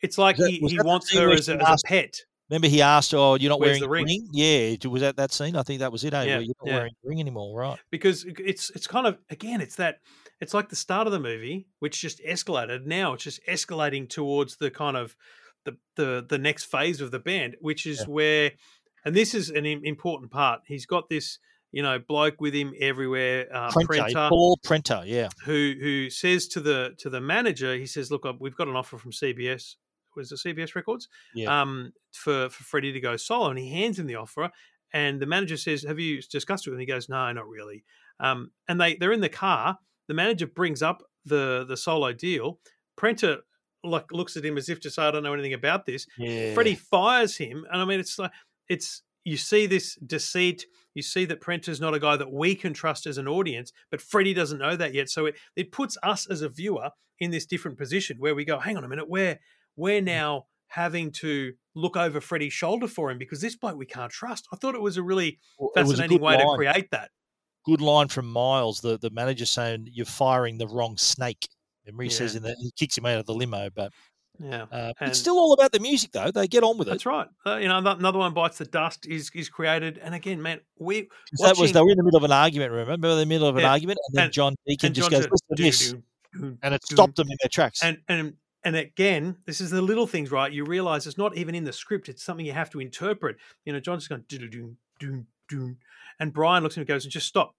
[0.00, 2.14] it's like that- he, he wants her as a, as a pet.
[2.48, 4.04] Remember, he asked, "Oh, you're not Where's wearing the ring?
[4.06, 5.54] ring?" Yeah, was that that scene?
[5.54, 6.12] I think that was it.
[6.12, 6.24] Eh?
[6.24, 6.74] Yeah, where you're not yeah.
[6.78, 7.78] wearing ring anymore, right?
[7.92, 9.98] because it's it's kind of again it's that
[10.40, 14.56] it's like the start of the movie which just escalated now it's just escalating towards
[14.56, 15.14] the kind of
[15.64, 18.06] the the the next phase of the band which is Yeah.
[18.06, 18.52] where
[19.04, 21.38] and this is an important part he's got this
[21.72, 25.28] you know bloke with him everywhere uh, Prenter, Prenter, Paul Prenter, yeah.
[25.44, 28.98] who who says to the to the manager he says look we've got an offer
[28.98, 29.76] from CBS
[30.16, 31.08] was it CBS Records?
[31.34, 31.60] Yeah.
[31.60, 34.50] um for for Freddie to go solo and he hands him the offer
[34.92, 37.84] and the manager says have you discussed it and he goes no not really.
[38.18, 39.78] Um and they they're in the car.
[40.08, 42.58] The manager brings up the the solo deal.
[42.96, 43.38] Prenter
[43.82, 46.06] like looks at him as if to say I don't know anything about this.
[46.18, 46.54] Yeah.
[46.54, 48.32] Freddie fires him and I mean it's like
[48.68, 52.72] it's you see this deceit you see that Prenter's not a guy that we can
[52.72, 56.26] trust as an audience but Freddie doesn't know that yet so it, it puts us
[56.28, 59.38] as a viewer in this different position where we go hang on a minute we're
[59.76, 60.04] we're mm.
[60.04, 64.46] now having to look over Freddie's shoulder for him because this bloke we can't trust.
[64.52, 66.56] I thought it was a really Well, a fascinating good way to line.
[66.56, 67.10] create that.
[67.66, 71.48] Good line from Miles, the the manager saying you're firing the wrong snake.
[71.86, 73.92] Remember he says in that he kicks him out of the limo, but
[74.42, 76.30] Yeah, uh, it's still all about the music though.
[76.30, 76.92] They get on with it.
[76.92, 77.28] That's right.
[77.46, 81.02] Uh, you know, another one bites the dust is is created, and again, man, we
[81.02, 81.10] 'Cause
[81.42, 82.72] That was they were in the middle of an argument.
[82.72, 84.86] Remember, they were in the middle of an Yeah, argument, and then and- John Deacon
[84.86, 85.94] and just John goes, said, "Listen to this,"
[86.62, 87.82] and it stopped them in their tracks.
[87.82, 90.50] And and and again, this is the little things, right?
[90.50, 93.36] You realize it's not even in the script; it's something you have to interpret.
[93.66, 95.76] You know, John's just going do do do do do,
[96.18, 97.54] and Brian looks at him and goes, "Just stop.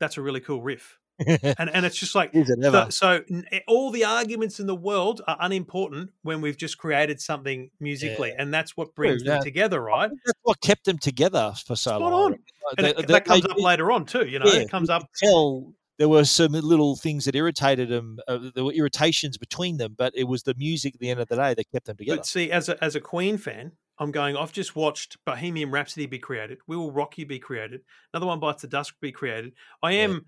[0.00, 3.60] That's a really cool riff." and and it's just like it so, so n- eh,
[3.66, 8.52] all the arguments in the world are unimportant when we've just created something musically, and
[8.52, 9.40] that's what brings them yeah.
[9.40, 10.10] together, right?
[10.24, 12.12] That's what kept them together for so Spot long.
[12.12, 12.38] on.
[12.76, 14.26] And they- it, they- that comes they up later on too.
[14.26, 15.08] You know, Yeah, it comes up.
[15.22, 18.18] Tell there were some little things that irritated them.
[18.28, 21.28] Uh, there were irritations between them, but it was the music at the end of
[21.28, 22.18] the day that kept them together.
[22.18, 24.36] But see, as a as a Queen fan, I'm going.
[24.36, 26.58] I've just watched Bohemian Rhapsody be created.
[26.66, 27.80] We Will Rock You be created.
[28.12, 29.52] Another one bites the dust be created.
[29.82, 30.26] I am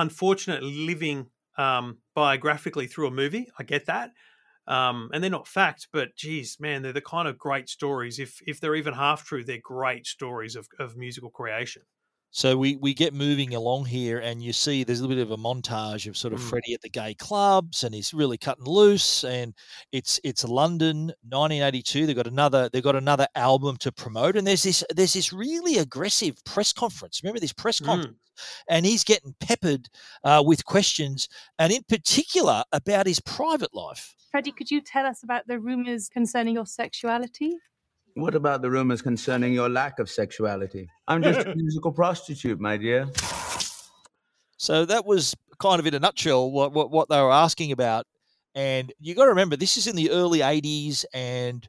[0.00, 3.50] unfortunately living um, biographically through a movie.
[3.58, 4.12] I get that,
[4.66, 8.18] um, and they're not fact, but geez, man, they're the kind of great stories.
[8.18, 11.82] If if they're even half true, they're great stories of of musical creation.
[12.32, 15.32] So we, we get moving along here, and you see there's a little bit of
[15.32, 16.48] a montage of sort of Mm.
[16.48, 19.24] Freddie at the gay clubs, and he's really cutting loose.
[19.24, 19.52] And
[19.90, 22.06] it's it's London, 1982.
[22.06, 25.78] They've got another they've got another album to promote, and there's this there's this really
[25.78, 27.20] aggressive press conference.
[27.24, 28.14] Remember this press Mm.
[28.40, 29.88] Conference, and he's getting peppered
[30.24, 34.14] uh, with questions, and in particular about his private life.
[34.30, 37.56] Freddie, could you tell us about the rumours concerning your sexuality?
[38.14, 40.88] What about the rumors concerning your lack of sexuality?
[41.08, 43.08] I'm just a musical prostitute, my dear.
[44.56, 48.06] So that was kind of in a nutshell what, what, what they were asking about.
[48.54, 51.04] And you got to remember, this is in the early 80s.
[51.14, 51.68] And,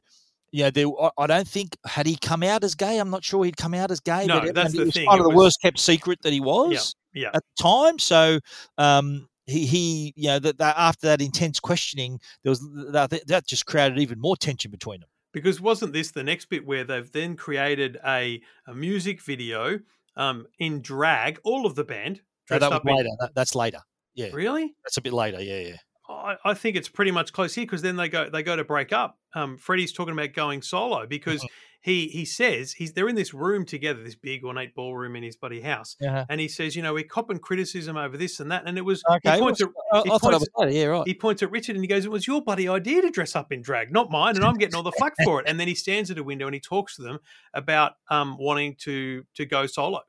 [0.52, 0.86] you know, there,
[1.18, 2.98] I- don't think, had he come out as gay?
[2.98, 4.26] I'm not sure he'd come out as gay.
[4.26, 6.20] No, but that's it the was thing, kind it of the was- worst kept secret
[6.22, 7.28] that he was yeah.
[7.34, 7.98] at the time.
[7.98, 8.38] So,
[8.78, 12.60] um, he, he, you know, that, that after that intense questioning, there was
[12.92, 15.08] that, that just created even more tension between them.
[15.32, 19.80] Because wasn't this the next bit where they've then created a, a music video
[20.14, 23.08] um, in drag, all of the band No, that was up in- later.
[23.18, 23.80] That, that's later.
[24.14, 24.28] Yeah.
[24.32, 24.74] Really?
[24.84, 25.40] That's a bit later.
[25.42, 25.76] Yeah, yeah.
[26.08, 28.64] I, I think it's pretty much close here because then they go they go to
[28.64, 29.18] break up.
[29.34, 31.54] Um, Freddie's talking about going solo because Mm-hmm.
[31.90, 35.36] he he says he's they're in this room together, this big ornate ballroom in his
[35.36, 36.24] buddy house, Uh-huh.
[36.28, 39.02] and he says, you know, we're copping criticism over this and that, and it was
[39.08, 41.06] Okay, he points well, at, I- he I it points was yeah, right.
[41.06, 43.50] He points at Richard and he goes, it was your buddy idea to dress up
[43.52, 45.48] in drag, not mine, and I'm getting all the flack for it.
[45.48, 47.18] And then he stands at a window and he talks to them
[47.54, 50.00] about um, wanting to to go solo.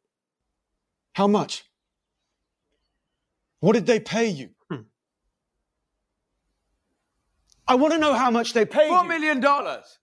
[1.14, 1.64] How much?
[3.62, 4.50] What did they pay you?
[4.70, 4.82] Hmm.
[7.68, 10.00] I want to know how much they paid Four million dollars.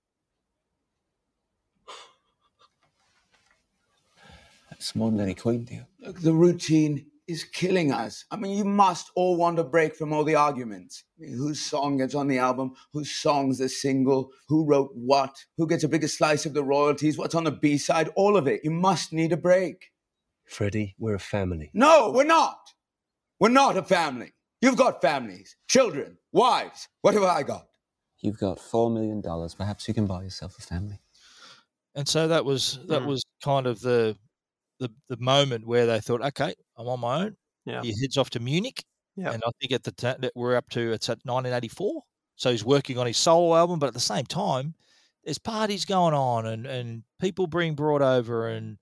[4.70, 5.86] That's more than any Queen deal.
[6.00, 8.24] Look, the routine is killing us.
[8.30, 11.04] I mean, you must all want a break from all the arguments.
[11.18, 12.72] I mean, whose song gets on the album?
[12.92, 14.30] Whose song's the single?
[14.48, 15.36] Who wrote what?
[15.58, 17.18] Who gets a bigger slice of the royalties?
[17.18, 18.08] What's on the B side?
[18.16, 18.62] All of it.
[18.64, 19.90] You must need a break.
[20.44, 21.70] Freddie, we're a family.
[21.72, 22.58] No, we're not.
[23.38, 24.32] We're not a family.
[24.60, 26.88] You've got families, children, wives.
[27.02, 27.66] What have I got?
[28.20, 29.54] You've got four million dollars.
[29.54, 31.00] Perhaps you can buy yourself a family.
[31.94, 33.06] And so that was that Mm.
[33.06, 34.16] was kind of the
[34.78, 37.36] the the moment where they thought, okay, I'm on my own.
[37.64, 37.82] Yeah.
[37.82, 38.84] He heads off to Munich,
[39.16, 39.32] Yeah.
[39.32, 42.02] and I think at the ta- that we're up to it's at 1984.
[42.36, 44.74] So he's working on his solo album, but at the same time,
[45.24, 48.78] there's parties going on, and and people being brought over, and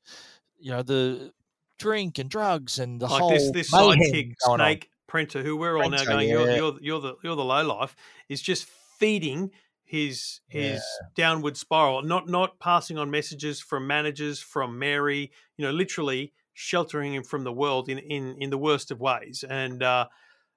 [0.59, 1.33] you know the
[1.79, 4.67] drink and drugs and the like whole this this sidekick going on.
[4.67, 7.97] snake Prenter who we're all now going you're, you're you're the you're the low life
[8.29, 8.67] is just
[9.01, 9.51] feeding
[9.85, 11.09] his his Yeah.
[11.17, 17.15] downward spiral not not passing on messages from managers from Mary you know literally sheltering
[17.15, 20.07] him from the world in in in the worst of ways and uh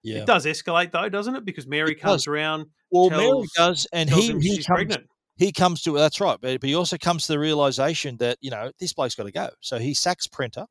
[0.03, 0.17] Yeah.
[0.17, 2.27] it does escalate though doesn't it because Mary It comes does.
[2.27, 6.37] around Well, Mary does, and he he she's comes, pregnant he comes to that's right,
[6.41, 9.31] but, but he also comes to the realization that you know this bloke's got to
[9.31, 9.49] go.
[9.61, 10.65] So he sacks Prenter,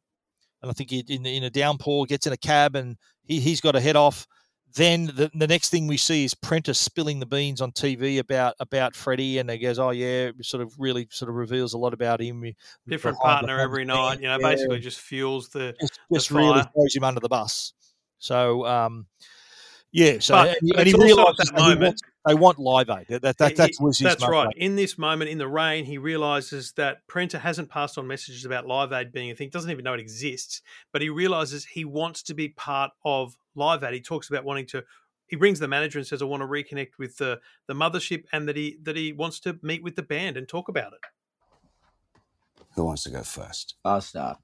[0.62, 2.97] and I think he in in a downpour gets in a cab and
[3.31, 4.26] he he's got to head off.
[4.76, 8.55] Then the, the next thing we see is Prenter's spilling the beans on TV about
[8.61, 11.93] about Freddie, and he goes, "Oh yeah," sort of really sort of reveals a lot
[11.93, 12.45] about him.
[12.87, 14.51] different partner every night you know Yeah.
[14.51, 17.72] basically just fuels the just, the just really throws him under the bus.
[18.18, 19.07] So um,
[19.93, 22.91] yeah, so But- and he, but and he realizes that that moment- they want Live
[22.91, 23.07] Aid.
[23.09, 24.45] That, that, that that's he- Lizzie's that's right.
[24.45, 24.62] motivation.
[24.62, 28.66] In this moment, in the rain, he realizes that Prenter hasn't passed on messages about
[28.66, 29.49] Live Aid being a thing.
[29.49, 30.61] Doesn't even know it exists,
[30.93, 33.95] but he realizes he wants to be part of Live Aid.
[33.95, 34.85] He talks about wanting to.
[35.29, 38.47] He brings the manager and says, "I want to reconnect with the the mothership," and
[38.49, 41.01] that he that he wants to meet with the band and talk about it.
[42.75, 43.77] Who wants to go first?
[43.85, 44.39] I'll start.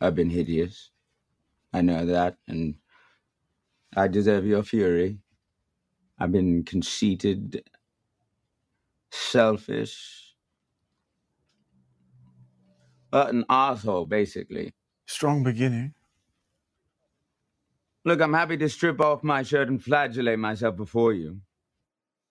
[0.00, 0.90] I've been hideous.
[1.72, 2.76] I know that, and
[3.96, 5.18] I deserve your fury.
[6.18, 7.62] I've been conceited,
[9.10, 10.34] selfish,
[13.10, 14.74] but an asshole, basically.
[15.06, 15.94] Strong beginning.
[18.04, 21.40] Look, I'm happy to strip off my shirt and flagellate myself before you.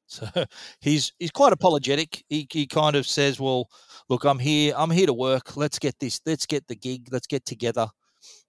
[0.07, 0.27] So
[0.81, 2.23] he's he's quite apologetic.
[2.29, 3.69] He he kind of says, "Well,
[4.09, 4.73] look, I'm here.
[4.77, 5.57] I'm here to work.
[5.57, 6.21] Let's get this.
[6.25, 7.09] Let's get the gig.
[7.11, 7.87] Let's get together."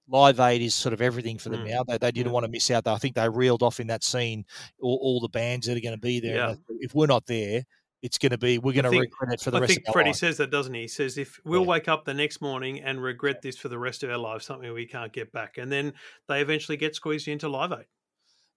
[0.09, 1.71] Live Aid is sort of everything for them Mm.
[1.71, 1.85] now.
[1.85, 2.33] They, they didn't Yeah.
[2.33, 2.87] want to miss out.
[2.87, 4.45] I think they reeled off in that scene
[4.81, 6.37] all, all the bands that are going to be there.
[6.37, 6.55] Yeah.
[6.81, 7.63] If we're not there,
[8.03, 9.73] it's going to be we're going I to think- regret it for the I rest
[9.73, 10.17] think of our Freddie life.
[10.17, 10.83] says that, doesn't he?
[10.83, 14.03] He says, "If we'll wake up the next morning and regret this for the rest
[14.03, 15.95] of our lives, something we can't get back," and then
[16.29, 17.87] they eventually get squeezed into Live Aid.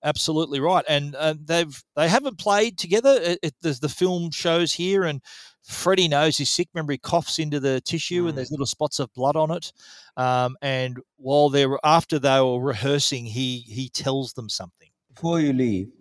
[0.04, 3.18] Absolutely right, and uh, they've they haven't played together.
[3.22, 5.22] It, it, there's the film shows here, and
[5.68, 6.70] Freddie knows he's sick.
[6.74, 8.30] Remember, he coughs into the tissue, Mm.
[8.30, 9.74] and there's little spots of blood on it.
[10.16, 14.90] Um, and while they were after they were rehearsing, he he tells them something.
[15.14, 15.92] Before you leave,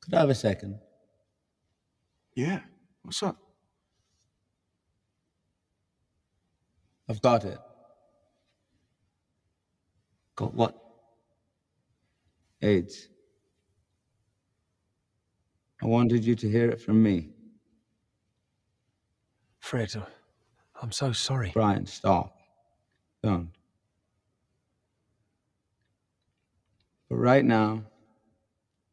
[0.00, 0.80] could I have a second?
[2.34, 2.60] Yeah.
[3.02, 3.36] What's up?
[7.08, 7.58] I've got it.
[10.34, 10.80] Got what?
[12.62, 13.08] AIDS.
[15.84, 17.28] I wanted you to hear it from me.
[19.60, 19.94] Fred,
[20.80, 21.50] I'm so sorry.
[21.52, 22.38] Brian, stop.
[23.22, 23.50] Don't.
[27.10, 27.82] But right now,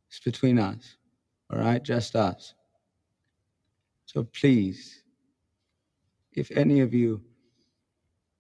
[0.09, 0.97] it's between us.
[1.49, 1.81] All right?
[1.81, 2.55] Just us.
[4.05, 5.01] So please,
[6.33, 7.21] if any of you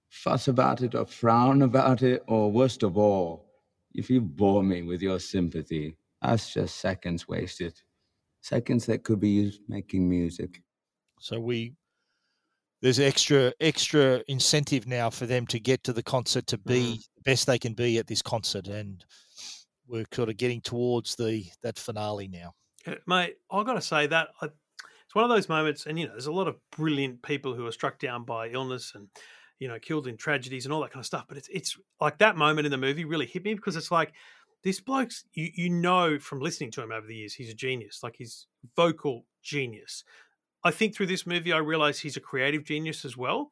[0.09, 3.45] fuss about it or frown about it, or worst of all,
[3.93, 7.81] if you bore me with your sympathy, that's just seconds wasted.
[8.41, 10.61] Seconds that could be used making music.
[11.19, 11.75] So we
[12.81, 17.21] there's extra extra incentive now for them to get to the concert to be the
[17.23, 19.05] best they can be at this concert, and
[19.87, 22.53] we're sort of getting towards the that finale now.
[22.87, 26.07] Uh, mate, I've got to say that I, it's one of those moments, and you
[26.07, 29.07] know, there's a lot of brilliant people who are struck down by illness and
[29.61, 31.25] you know, killed in tragedies and all that kind of stuff.
[31.27, 34.11] But it's it's like that moment in the movie really hit me because it's like
[34.63, 37.99] this bloke's you you know from listening to him over the years, he's a genius,
[38.03, 40.03] like he's vocal genius.
[40.63, 43.51] I think through this movie, I realize he's a creative genius as well.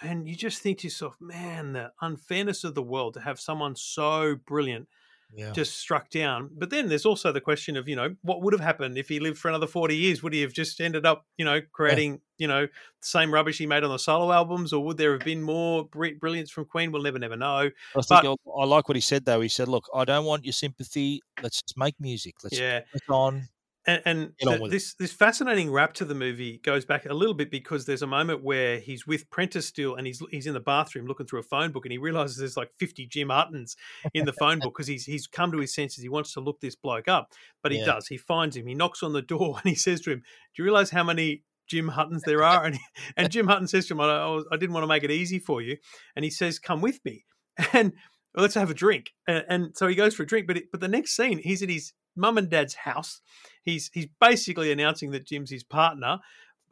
[0.00, 3.76] And you just think to yourself, man, the unfairness of the world to have someone
[3.76, 4.88] so brilliant
[5.34, 5.52] Yeah.
[5.52, 6.50] just struck down.
[6.52, 9.20] But then there's also the question of, you know, what would have happened if he
[9.20, 10.22] lived for another 40 years?
[10.22, 12.70] Would he have just ended up, you know, creating, you know, the
[13.06, 14.72] same rubbish he made on the solo albums?
[14.72, 16.92] Or would there have been more bri- brilliance from Queen?
[16.92, 17.70] We'll never, never know.
[17.94, 19.40] I think But I, I like what he said though.
[19.40, 21.20] He said, "Look, I don't want your sympathy.
[21.42, 22.34] Let's just make music.
[22.42, 22.80] Let's Yeah.
[23.08, 23.48] on."
[23.88, 27.50] And, and the- this this fascinating wrap to the movie goes back a little bit
[27.50, 31.06] because there's a moment where he's with Prentice still and he's he's in the bathroom
[31.06, 33.76] looking through a phone book and he realizes there's like 50 Jim Huttons
[34.14, 36.60] in the phone book because he's he's come to his senses he wants to look
[36.60, 37.32] this bloke up
[37.62, 37.86] but he Yeah.
[37.86, 40.62] does he finds him he knocks on the door and he says to him do
[40.62, 42.80] you realize how many Jim Huttons there are and he,
[43.16, 45.38] and Jim Hutton says to him I, was- I didn't want to make it easy
[45.38, 45.76] for you
[46.14, 47.24] and he says come with me
[47.72, 47.92] and
[48.34, 49.12] well, let's have a drink.
[49.26, 50.46] And, and so he goes for a drink.
[50.46, 53.22] But it, but the next scene, he's at his mum and dad's house.
[53.68, 56.20] He's he's basically announcing that Jim's his partner.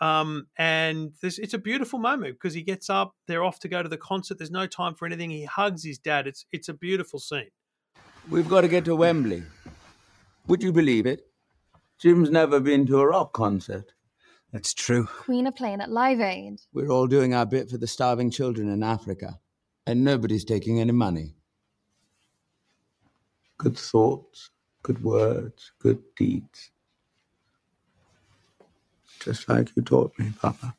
[0.00, 3.14] Um, and this, it's a beautiful moment because he gets up.
[3.26, 4.38] They're off to go to the concert.
[4.38, 5.30] There's no time for anything.
[5.30, 6.26] He hugs his dad.
[6.26, 7.50] It's it's a beautiful scene.
[8.30, 9.42] We've got to get to Wembley.
[10.46, 11.26] Would you believe it?
[11.98, 13.92] Jim's never been to a rock concert.
[14.52, 15.04] That's true.
[15.04, 16.60] Queen are playing at Live Aid.
[16.72, 19.38] We're all doing our bit for the starving children in Africa,
[19.86, 21.34] and nobody's taking any money.
[23.58, 24.50] Good thoughts,
[24.82, 26.70] good words, good deeds.
[29.26, 30.74] Just like you taught me, Papa.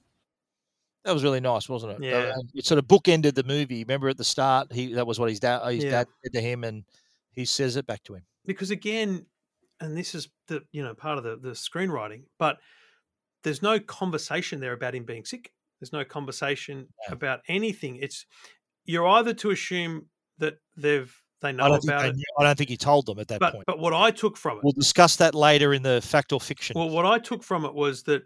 [1.06, 2.04] That was really nice, wasn't it?
[2.10, 2.34] Yeah.
[2.36, 3.84] Uh, It sort of bookended the movie.
[3.84, 5.92] Remember at the start, he that was what his dad his Yeah.
[5.92, 6.84] dad said to him, and
[7.32, 8.24] he says it back to him.
[8.46, 9.26] because again,
[9.80, 12.58] and this is the you know part of the the screenwriting, but
[13.44, 15.52] there's no conversation there about him being sick.
[15.80, 17.98] There's no conversation about anything.
[17.98, 18.26] It's
[18.86, 20.08] you're either to assume
[20.40, 23.06] that they've they know I don't, think about they it, I don't think he told
[23.06, 23.66] them at that but point.
[23.68, 26.74] but what I took from it, We'll discuss that later in the fact or fiction.
[26.78, 28.24] well, what I took from it was that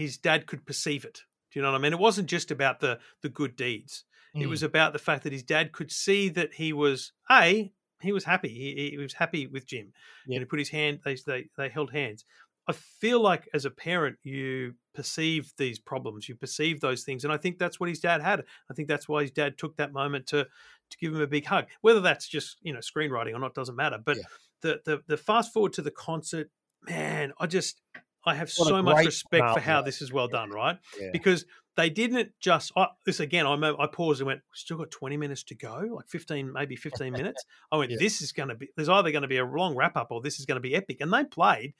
[0.00, 1.22] his dad could perceive it.
[1.52, 1.92] Do you know what I mean?
[1.92, 4.04] It wasn't just about the the good deeds.
[4.34, 4.50] It Mm.
[4.50, 8.24] was about the fact that his dad could see that he was a he was
[8.24, 8.48] happy.
[8.48, 9.92] He, he was happy with Jim.
[10.26, 10.36] Yeah.
[10.36, 11.00] And he put his hand.
[11.04, 12.24] They they they held hands.
[12.68, 17.32] I feel like as a parent, you perceive these problems, you perceive those things, and
[17.32, 18.44] I think that's what his dad had.
[18.70, 20.44] I think that's why his dad took that moment to
[20.90, 21.66] to give him a big hug.
[21.80, 23.98] Whether that's just you know screenwriting or not doesn't matter.
[23.98, 24.18] But
[24.62, 26.48] the the the fast forward to the concert,
[26.88, 27.80] man, I just
[28.24, 30.78] I have What so much respect for how this is well done, right?
[31.00, 31.08] Yeah.
[31.12, 31.46] Because
[31.76, 33.46] they didn't just I, this again.
[33.46, 37.12] I I paused and went, still got twenty minutes to go, like fifteen, maybe fifteen
[37.12, 37.96] minutes." I went, Yeah.
[37.98, 38.68] "This is going to be.
[38.76, 40.74] There's either going to be a long wrap up or this is going to be
[40.74, 41.74] epic." And they played,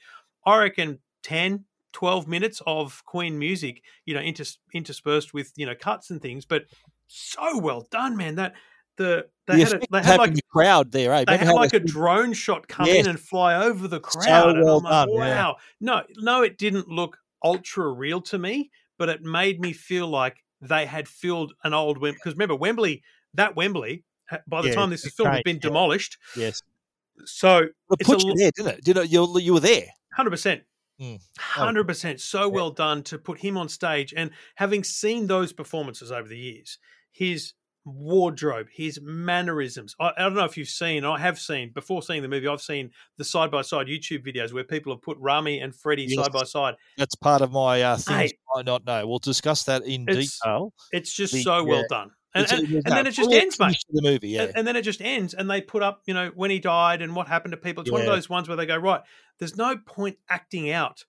[0.46, 5.74] I reckon, 10, 12 minutes of Queen music, you know, inters- interspersed with you know
[5.74, 6.62] cuts and things, but
[7.08, 8.36] so well done, man.
[8.36, 8.54] That
[9.00, 11.24] the they the had a, they had like the crowd there, eh?
[11.26, 13.04] they had like a drone shot come Yes.
[13.04, 14.56] in and fly over the So crowd.
[14.56, 15.18] and well like, done, yeah.
[15.18, 15.56] wow.
[15.80, 20.44] No, no, it didn't look ultra real to me, but it made me feel like
[20.60, 22.18] they had filled an old Wembley.
[22.18, 23.02] Because remember, Wembley,
[23.34, 24.04] that Wembley,
[24.46, 25.60] by the Yeah, time this is it filmed, had been yeah.
[25.68, 26.18] demolished.
[26.36, 26.62] Yes.
[27.24, 28.84] So It it's a put you l- there, didn't it?
[28.84, 29.10] Did it?
[29.10, 29.86] You, you were there.
[30.12, 30.62] Hundred percent.
[31.00, 31.18] Mm.
[31.38, 32.20] Hundred percent.
[32.20, 36.36] So well done to put him on stage, and having seen those performances over the
[36.38, 36.78] years,
[37.10, 37.54] his
[37.84, 39.94] wardrobe, his mannerisms.
[39.98, 41.04] I, I don't know if you've seen.
[41.04, 42.46] I have seen before seeing the movie.
[42.48, 46.04] I've seen the side by side YouTube videos where people have put Rami and Freddie
[46.08, 46.22] Yes.
[46.24, 46.74] side by side.
[46.98, 48.38] That's part of my uh, things Hey.
[48.54, 49.06] I might not know.
[49.06, 50.72] We'll discuss that in It's- detail.
[50.92, 51.84] It's just The- so well yeah.
[51.88, 52.10] done.
[52.32, 53.76] And, and, and then it just ends, mate.
[53.90, 54.42] The movie, yeah.
[54.42, 57.02] And, and then it just ends, and they put up, you know, when he died
[57.02, 57.80] and what happened to people.
[57.82, 59.00] It's one of those ones where they go, right,
[59.40, 61.04] there's no point acting out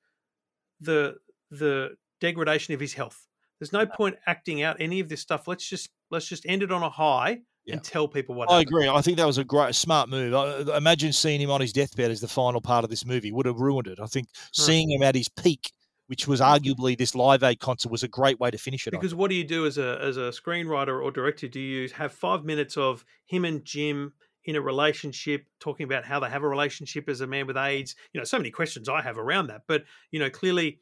[0.80, 1.18] the
[1.52, 1.92] the
[2.22, 3.28] degradation of his health.
[3.60, 5.48] There's no point acting out any of this stuff.
[5.48, 8.68] Let's just let's just end it on a high and tell people what I happened.
[8.70, 8.89] agree.
[8.89, 10.34] I think that was a great, smart move.
[10.34, 13.45] I, imagine seeing him on his deathbed as the final part of this movie would
[13.45, 13.99] have ruined it.
[13.99, 15.72] I think seeing him at his peak,
[16.07, 18.91] which was arguably this Live Aid concert, was a great way to finish it.
[18.91, 21.47] Because what do you do as a as a screenwriter or director?
[21.47, 24.14] Do you have five minutes of him and Jim
[24.45, 27.95] in a relationship, talking about how they have a relationship as a man with AIDS?
[28.14, 29.62] You know, so many questions I have around that.
[29.68, 30.80] But you know, clearly,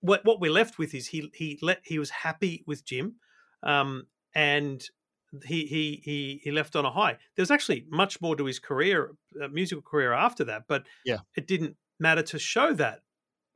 [0.00, 3.16] what what we're left with is he he let he was happy with Jim,
[3.62, 4.82] um, and
[5.44, 7.18] he he he he left on a high.
[7.36, 9.12] There's actually much more to his career,
[9.42, 11.18] uh, musical career after that, but Yeah.
[11.36, 13.00] it didn't matter to show that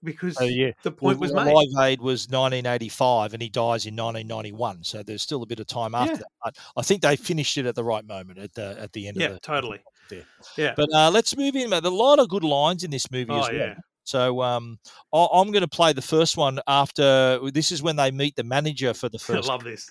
[0.04, 0.72] because Oh, yeah.
[0.82, 1.52] the point Well, was made.
[1.52, 4.84] Live Aid was 1985 and he dies in 1991.
[4.84, 6.18] So there's still a bit of time after Yeah.
[6.18, 6.28] that.
[6.44, 9.16] But I think they finished it at the right moment at the at the end
[9.16, 9.80] Yeah, of the totally.
[10.10, 10.26] there.
[10.56, 10.74] Yeah.
[10.76, 11.70] But uh, let's move in.
[11.70, 13.54] There's a lot of good lines in this movie Oh, as well.
[13.56, 13.74] yeah.
[14.04, 14.78] So um,
[15.12, 17.40] I- I'm going to play the first one after.
[17.50, 19.48] This is when they meet the manager for the I first.
[19.48, 19.90] love this.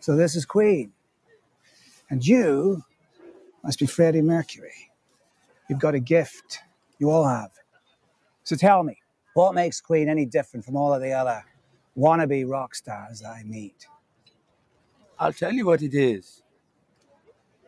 [0.00, 0.92] So this is Queen.
[2.08, 2.82] And you
[3.62, 4.90] must be Freddie Mercury.
[5.68, 6.60] You've got a gift.
[6.98, 7.50] You all have.
[8.42, 8.98] So tell me,
[9.34, 11.44] what makes Queen any different from all of the other
[11.96, 13.86] wannabe rock stars I meet?
[15.18, 16.42] I'll tell you what it is.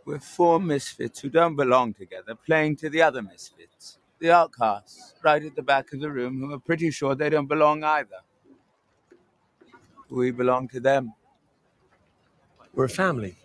[0.07, 5.45] We're four misfits who don't belong together, playing to the other misfits, the outcasts, right
[5.45, 8.23] at the back of the room, who are pretty sure they don't belong either.
[10.09, 11.13] We belong to them.
[12.75, 13.37] We're a family.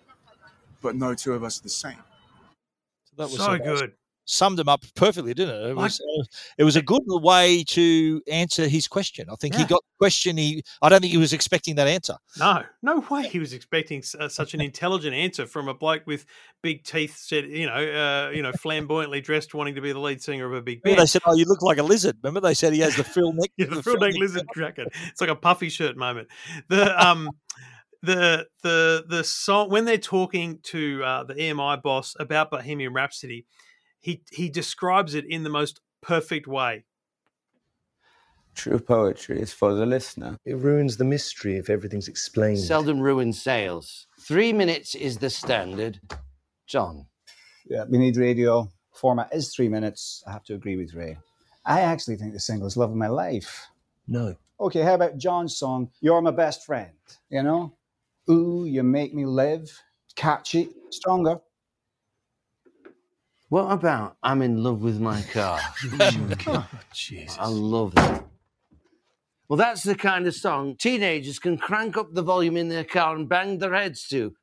[0.81, 1.97] But no two of us are the same.
[3.05, 3.93] So That was So that was- good.
[4.29, 5.69] Summed him up perfectly, didn't it?
[5.69, 6.23] It Like- was, uh,
[6.57, 9.29] it was a good way to answer his question.
[9.31, 10.35] I think he got the question.
[10.35, 12.17] He, I don't think he was expecting that answer.
[12.37, 16.25] No, no way he was expecting uh, such an intelligent answer from a bloke with
[16.61, 20.21] big teeth, said you know, uh, you know, flamboyantly dressed, wanting to be the lead
[20.21, 21.03] singer of a big Yeah, band.
[21.03, 23.31] they said, "Oh, you look like a lizard." Remember, they said he has the frill
[23.31, 23.51] neck.
[23.57, 24.89] yeah, the frill neck lizard jacket.
[25.09, 26.27] It's like a puffy shirt moment.
[26.67, 27.29] The um,
[28.01, 33.45] the the the song when they're talking to uh, the EMI boss about Bohemian Rhapsody,
[33.99, 36.85] he he describes it in the most perfect way.
[38.55, 40.37] True poetry is for the listener.
[40.43, 42.59] It ruins the mystery if everything's explained.
[42.59, 44.07] Seldom ruins sales.
[44.19, 45.99] Three minutes is the standard.
[46.65, 47.05] John.
[47.67, 48.67] Yeah, we need radio.
[48.93, 50.23] Format is three minutes.
[50.25, 51.17] I have to agree with Ray.
[51.65, 53.67] I actually think the single is Love of My Life.
[54.07, 54.35] No.
[54.59, 56.89] Okay, how about John's song, You're My Best Friend?
[57.29, 57.73] You know?
[58.29, 59.71] Ooh, you make me live.
[60.15, 61.39] Catchy, stronger.
[63.49, 65.61] What about I'm in love with my car?
[65.99, 67.37] Oh, oh, Jesus.
[67.39, 68.25] I love that.
[69.47, 73.15] Well, that's the kind of song teenagers can crank up the volume in their car
[73.15, 74.33] and bang their heads to.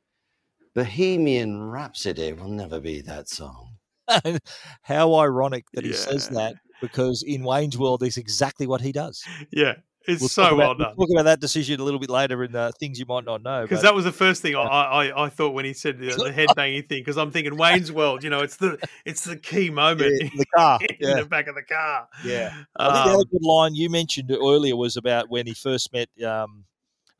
[0.74, 3.76] Bohemian Rhapsody will never be that song.
[4.82, 9.22] How ironic that he says that because in Wayne's World, it's exactly what he does.
[9.50, 9.74] Yeah,
[10.06, 10.94] it's We'll so well about, done.
[10.96, 13.42] We'll talk about that decision a little bit later in uh, things you might not
[13.42, 13.62] know.
[13.62, 16.30] Because that was the first thing I, I, I thought when he said the, the
[16.32, 17.00] headbanging thing.
[17.00, 20.36] Because I'm thinking Wayne's World, you know, it's the it's the key moment Yeah, in
[20.36, 21.14] the car, in yeah.
[21.20, 22.08] the back of the car.
[22.24, 22.52] Yeah.
[22.76, 25.92] I think the Um, other good line you mentioned earlier was about when he first
[25.92, 26.64] met um,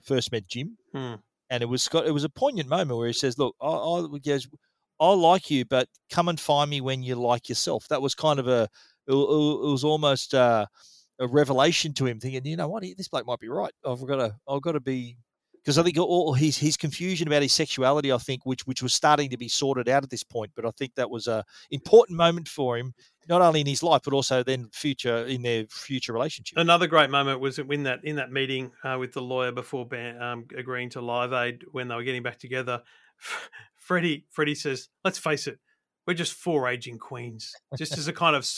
[0.03, 1.15] first met Jim, Hmm.
[1.51, 4.07] and it was got it was a poignant moment where he says, "Look, I, I
[4.25, 4.47] goes,
[5.01, 8.39] I like you, but come and find me when you like yourself." That was kind
[8.39, 8.69] of a
[9.07, 10.67] it, it was almost uh,
[11.19, 13.73] a revelation to him, thinking, you know what, this bloke might be right.
[13.87, 15.17] I've got to I've got to be.
[15.63, 18.93] Because I think all his his confusion about his sexuality, I think, which which was
[18.93, 22.19] starting to be sorted out at this point, but I think that was a important
[22.19, 22.93] moment for him,
[23.31, 26.59] not only in his life but also then future in their future relationship.
[26.59, 30.21] Another great moment was in that in that meeting uh, with the lawyer before ban-
[30.21, 32.83] um, agreeing to Live Aid when they were getting back together.
[33.75, 35.59] Freddie Freddie says, "Let's face it,
[36.07, 38.49] we're just four aging queens." Just as a kind of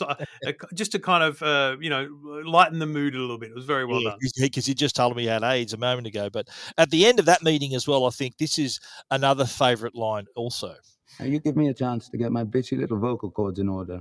[0.45, 2.09] a, just to kind of uh, you know
[2.45, 3.51] lighten the mood a little bit.
[3.51, 4.19] It was very well done.
[4.41, 6.29] because he just told me he had AIDS a moment ago.
[6.31, 8.81] But at the end of that meeting as well, I think this is
[9.11, 10.75] another favourite line also.
[11.19, 14.01] Now you give me a chance to get my bitchy little vocal cords in order.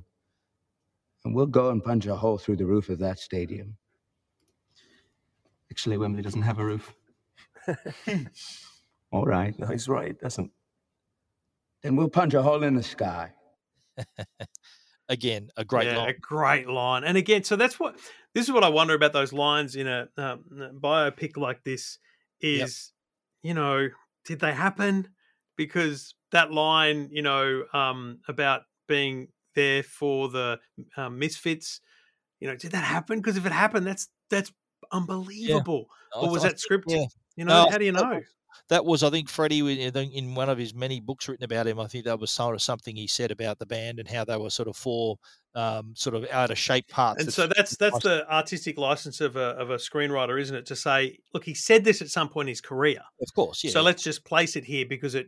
[1.24, 3.78] And we'll go and punch a hole through the roof of that stadium.
[5.72, 6.94] Actually, Wembley doesn't have a roof.
[9.12, 9.58] All right.
[9.58, 10.10] No, he's right.
[10.10, 10.52] It doesn't.
[11.86, 13.32] Then we'll punch a hole in the sky.
[15.08, 16.10] Again, a great yeah, line.
[16.10, 17.04] a great line.
[17.04, 17.96] And again, so that's what
[18.34, 20.46] this is what I wonder about those lines in a um,
[20.82, 22.00] biopic like this.
[22.42, 22.92] Is
[23.44, 23.90] you know,
[24.26, 25.10] did they happen?
[25.58, 30.58] Because that line, you know, um, about being there for the
[30.98, 31.82] um, misfits,
[32.40, 33.20] you know, did that happen?
[33.20, 34.52] Because if it happened, that's that's
[34.92, 35.86] unbelievable.
[36.16, 36.84] I Or was I that scripted?
[36.88, 37.06] yeah.
[37.36, 38.22] You know, No, how do you that know?
[38.70, 41.46] That was, I think, Freddie in- I think in one of his many books written
[41.46, 41.80] about him.
[41.80, 44.38] I think that was sort of something he said about the band and how they
[44.38, 45.18] were sort of four
[45.56, 47.24] um, sort of out of shape parts.
[47.24, 50.66] And so that's that's the artistic license of a of a screenwriter, isn't it?
[50.68, 53.00] To say, look, he said this at some point in his career.
[53.22, 53.72] Of course, yeah.
[53.72, 55.26] So let's just place it here because it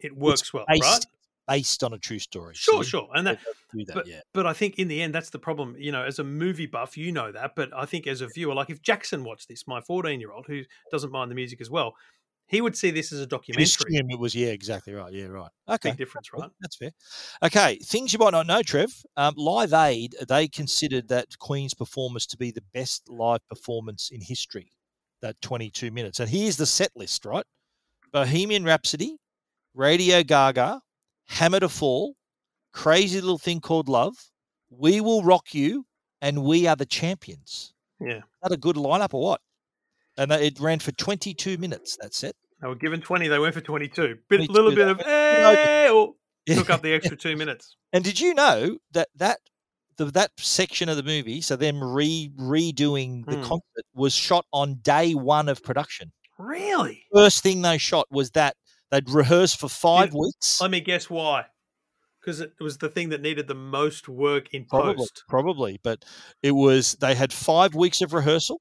[0.00, 1.06] it works It's well, based, right?
[1.48, 2.54] Based on a true story.
[2.56, 2.90] Sure, see?
[2.90, 3.38] sure, and that,
[3.72, 4.20] do that, but, yeah.
[4.32, 5.76] but I think in the end that's the problem.
[5.78, 8.54] You know, as a movie buff, you know that, but I think as a viewer,
[8.54, 11.70] like if Jackson watched this, my fourteen year old who doesn't mind the music as
[11.70, 11.94] well,
[12.48, 13.62] he would see this as a documentary.
[13.90, 15.12] it was, yeah, exactly right.
[15.12, 15.50] Yeah, right.
[15.68, 15.90] Okay.
[15.90, 16.50] Big difference, right?
[16.60, 16.92] That's fair.
[17.42, 18.92] Okay, things you might not know, Trev.
[19.16, 24.20] Um, live Aid, they considered that Queen's performance to be the best live performance in
[24.20, 24.70] history,
[25.22, 26.20] that 22 minutes.
[26.20, 27.44] And here's the set list, right?
[28.12, 29.16] Bohemian Rhapsody,
[29.74, 30.80] Radio Gaga,
[31.28, 32.14] Hammer to Fall,
[32.72, 34.14] Crazy Little Thing Called Love,
[34.70, 35.84] We Will Rock You,
[36.22, 37.72] and We Are the Champions.
[38.00, 39.40] Yeah, That a good lineup or what?
[40.18, 42.34] And it ran for 22 minutes, That's it.
[42.62, 44.16] they were given twenty, they went for twenty two.
[44.30, 46.14] Bit 22, little bit of eh, or
[46.46, 47.76] took up the extra two minutes.
[47.92, 49.38] And did you know that that
[49.98, 53.42] the, that section of the movie, so them re redoing the Hmm.
[53.42, 56.12] concert, was shot on day one of production.
[56.38, 57.04] Really?
[57.14, 58.56] First thing they shot was that
[58.90, 60.60] they'd rehearsed for five Did- weeks.
[60.60, 61.46] Let me guess why.
[62.20, 65.22] Because it was the thing that needed the most work in Probably, post.
[65.28, 66.04] probably, but
[66.42, 68.60] it was they had five weeks of rehearsal.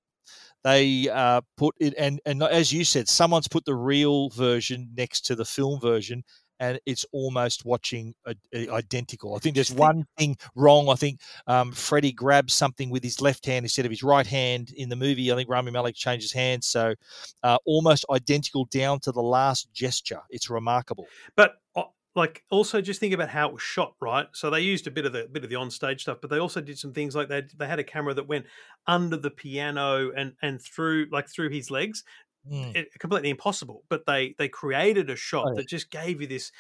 [0.66, 5.22] They uh, put it, and and as you said, someone's put the real version next
[5.28, 6.24] to the film version,
[6.60, 9.36] and it's almost watching a, a- identical.
[9.36, 10.90] I think there's one thing wrong.
[10.90, 14.74] I think um, Freddie grabs something with his left hand instead of his right hand
[14.76, 15.32] in the movie.
[15.32, 16.96] I think Rami Malek changes hands, so
[17.44, 20.22] uh, almost identical down to the last gesture.
[20.32, 21.06] It's remarkable.
[21.36, 21.84] But uh,
[22.16, 24.28] like, also just think about how it was shot, right?
[24.34, 26.62] So they used a bit of the bit of the onstage stuff, but they also
[26.62, 28.46] did some things like they they had a camera that went
[28.88, 32.04] under the piano and and through like through his legs.
[32.50, 32.76] Mm.
[32.76, 35.54] It, completely impossible, but they they created a shot yeah.
[35.56, 36.52] that just gave you this.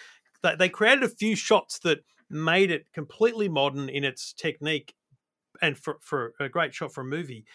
[0.44, 2.00] They, they created a few shots that
[2.30, 4.94] made it completely modern in its technique,
[5.62, 7.46] and for for a great shot for a movie.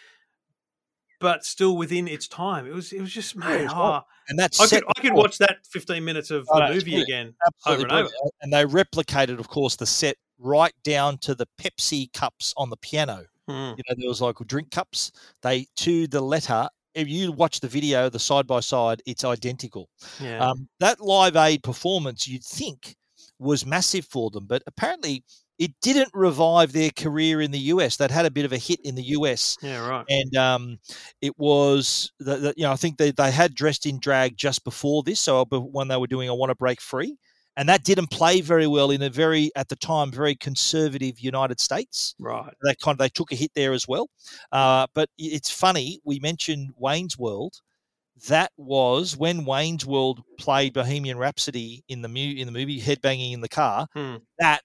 [1.21, 2.65] But still within its time.
[2.67, 4.03] It was it was just Yeah, man, it was ah.
[4.27, 7.09] And that's I could I could watch that fifteen minutes of Oh, the movie brilliant.
[7.09, 8.09] again Absolutely over and over.
[8.09, 8.33] brilliant.
[8.41, 12.77] And they replicated, of course, the set right down to the Pepsi cups on the
[12.77, 13.25] piano.
[13.47, 13.53] Hmm.
[13.77, 15.11] You know, there was like drink cups.
[15.41, 16.67] They to the letter.
[16.93, 19.87] If you watch the video, the side by side, it's identical.
[20.19, 20.39] Yeah.
[20.45, 22.95] Um, that Live Aid performance, you'd think,
[23.39, 25.23] was massive for them, but apparently
[25.61, 27.95] it didn't revive their career in the US.
[27.95, 30.05] They'd had a bit of a hit in the US, Yeah, right.
[30.09, 30.79] and um,
[31.21, 34.63] it was the, the, you know I think they they had dressed in drag just
[34.63, 37.15] before this, so when they were doing I Want to Break Free,
[37.57, 41.59] and that didn't play very well in a very at the time very conservative United
[41.59, 42.15] States.
[42.19, 42.51] Right.
[42.65, 44.09] They kind of they took a hit there as well.
[44.51, 47.53] Uh, but it's funny we mentioned Wayne's World.
[48.27, 53.33] That was when Wayne's World played Bohemian Rhapsody in the mu- in the movie Headbanging
[53.33, 53.87] in the Car.
[53.93, 54.17] Hmm.
[54.39, 54.61] That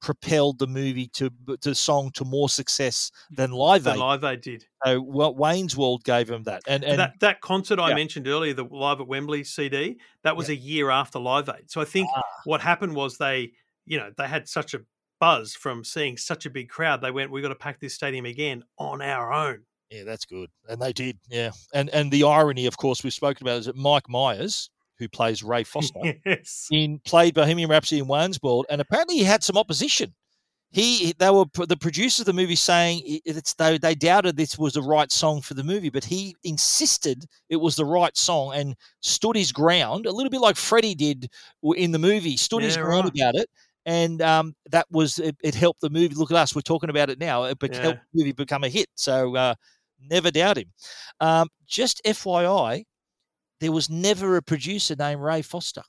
[0.00, 1.30] propelled the movie to
[1.62, 3.96] the song to more success than Live Aid.
[3.96, 4.64] live they did.
[4.84, 8.54] So well, Wayne's World gave him that, and and that that concert I mentioned earlier,
[8.54, 11.70] the live at Wembley CD, that was a year after Live Aid.
[11.70, 12.22] So I think Ah.
[12.44, 13.52] what happened was they,
[13.86, 14.80] you know, they had such a
[15.20, 17.00] buzz from seeing such a big crowd.
[17.00, 20.48] They went, "We've got to pack this stadium again on our own." Yeah, that's good,
[20.68, 21.18] and they did.
[21.28, 25.08] Yeah, and and the irony, of course, we've spoken about is that Mike Myers, who
[25.08, 26.68] plays Ray Foster, yes.
[26.70, 30.14] in played Bohemian Rhapsody in Wayne's World, and apparently he had some opposition.
[30.70, 34.74] He they were the producers of the movie saying it's they they doubted this was
[34.74, 38.76] the right song for the movie, but he insisted it was the right song and
[39.00, 41.30] stood his ground a little bit like Freddie did
[41.76, 43.14] in the movie, stood his ground right.
[43.14, 43.48] about it.
[43.86, 45.54] And um, that was it, it.
[45.54, 46.14] Helped the movie.
[46.14, 46.54] Look at us.
[46.54, 47.44] We're talking about it now.
[47.44, 47.80] It bec- Yeah.
[47.80, 48.88] helped the movie become a hit.
[48.96, 49.54] So uh,
[49.98, 50.70] never doubt him.
[51.20, 52.84] Um, just FYI,
[53.60, 55.82] there was never a producer named Ray Foster.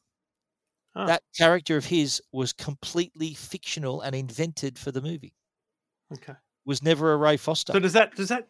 [0.95, 1.05] Ah.
[1.05, 5.35] That character of his was completely fictional and invented for the movie.
[6.13, 6.33] Okay.
[6.65, 7.73] Was never a Ray Foster.
[7.73, 8.47] So does that does that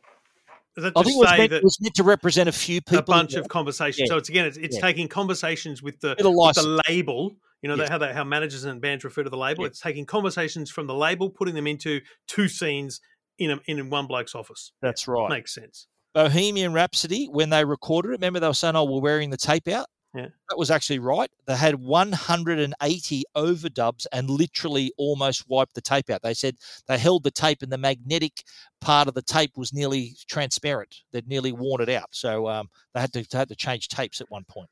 [0.75, 2.49] does that I just think it was, say meant, that it was meant to represent
[2.49, 2.99] a few people.
[2.99, 4.07] a bunch of conversations?
[4.07, 4.13] Yeah.
[4.13, 4.81] So it's again, it's, it's Yeah.
[4.81, 7.35] taking conversations with the with the label.
[7.61, 7.89] You know Yes.
[7.89, 9.63] how they, how managers and bands refer to the label.
[9.63, 9.67] Yeah.
[9.67, 13.01] It's taking conversations from the label, putting them into two scenes
[13.37, 14.71] in a, in one bloke's office.
[14.81, 15.29] That's right.
[15.29, 15.87] Makes sense.
[16.13, 19.67] Bohemian Rhapsody, when they recorded it, remember they were saying, "Oh, we're wearing the tape
[19.67, 20.27] out." Yeah.
[20.49, 21.29] That was actually right.
[21.45, 26.23] They had 180 overdubs and literally almost wiped the tape out.
[26.23, 26.55] They said
[26.87, 28.43] they held the tape and the magnetic
[28.81, 30.95] part of the tape was nearly transparent.
[31.11, 32.07] They'd nearly worn it out.
[32.11, 34.69] So um, they had to they had to change tapes at one point.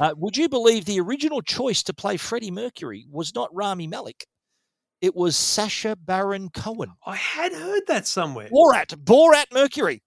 [0.00, 4.26] Uh, would you believe the original choice to play Freddie Mercury was not Rami Malek?
[5.02, 6.92] It was Sacha Baron Cohen.
[7.04, 8.48] I had heard that somewhere.
[8.48, 10.02] Borat, Borat Mercury.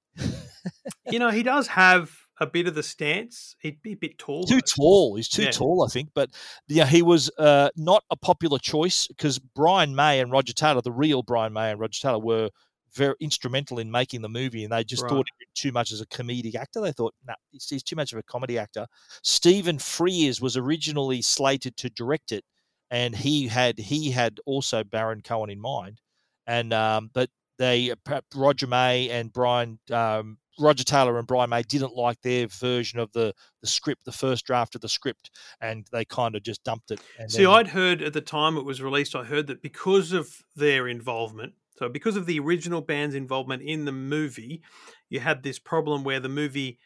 [1.12, 3.56] You know, he does have a bit of the stance.
[3.60, 4.46] He'd be a bit tall.
[4.46, 4.62] too though.
[4.76, 5.16] tall.
[5.16, 5.52] He's too Yeah.
[5.52, 6.10] tall, I think.
[6.14, 6.32] But
[6.68, 10.92] yeah, he was uh, not a popular choice because Brian May and Roger Taylor, the
[10.92, 12.50] real Brian May and Roger Taylor, were
[12.94, 15.10] very instrumental in making the movie, and they just Right.
[15.10, 16.82] thought too much as a comedic actor.
[16.82, 18.88] They thought, no, nah, he's, he's too much of a comedy actor.
[19.22, 22.44] Stephen Frears was originally slated to direct it,
[22.90, 26.00] and he had he had also Baron Cohen in mind,
[26.48, 27.94] and um, but they
[28.34, 33.12] Roger May and Brian um, Roger Taylor and Brian May didn't like their version of
[33.12, 36.92] the the script, the first draft of the script, and they kind of just dumped
[36.92, 37.02] it.
[37.20, 40.12] And See, then- I'd heard at the time it was released, I heard that because
[40.12, 44.62] of their involvement, so because of the original band's involvement in the movie,
[45.10, 46.80] you had this problem where the movie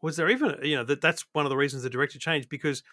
[0.00, 2.84] was there even you know that that's one of the reasons the director changed because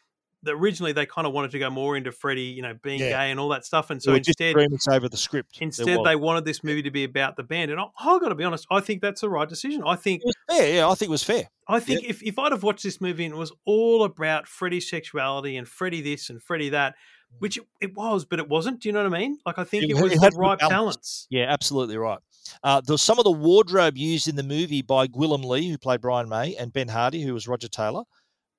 [0.47, 3.09] originally they kind of wanted to go more into Freddie, you know, being Yeah.
[3.09, 5.57] gay and all that stuff, and so were instead over the script.
[5.61, 8.35] Instead they wanted this movie to be about the band, and I, I got to
[8.35, 9.83] be honest, I think that's the right decision.
[9.85, 10.75] I think it was fair.
[10.75, 11.49] Yeah, I think it was fair.
[11.67, 14.89] I think if, if I'd have watched this movie and it was all about Freddie's
[14.89, 16.93] sexuality and Freddie this and Freddie that,
[17.39, 18.81] which it, it was, but it wasn't.
[18.81, 19.39] Do you know what I mean?
[19.45, 20.71] Like I think it, It was had the right balance.
[20.71, 21.27] balance.
[21.31, 22.19] Yeah, absolutely right.
[22.63, 26.01] Uh, there's some of the wardrobe used in the movie by Gwilym Lee, who played
[26.01, 28.03] Brian May, and Ben Hardy, who was Roger Taylor.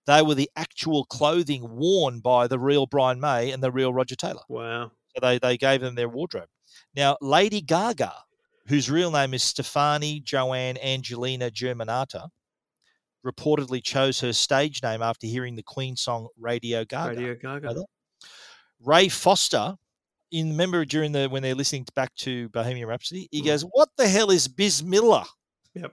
[0.06, 4.14] They were the actual clothing worn by the real Brian May and the real Roger
[4.14, 4.42] Taylor.
[4.48, 4.92] Wow.
[5.14, 6.48] So they, they gave them their wardrobe.
[6.94, 8.12] Now, Lady Gaga,
[8.68, 12.28] whose real name is Stefani Joanne Angelina Germanotta,
[13.24, 17.16] reportedly chose her stage name after hearing the Queen song Radio Gaga.
[17.16, 17.84] Radio Gaga.
[18.84, 19.74] Ray Foster,
[20.30, 23.46] in remember during the when they're listening back to Bohemian Rhapsody, he mm.
[23.46, 25.26] goes, "What the hell is Bismillah?"
[25.74, 25.92] Yep.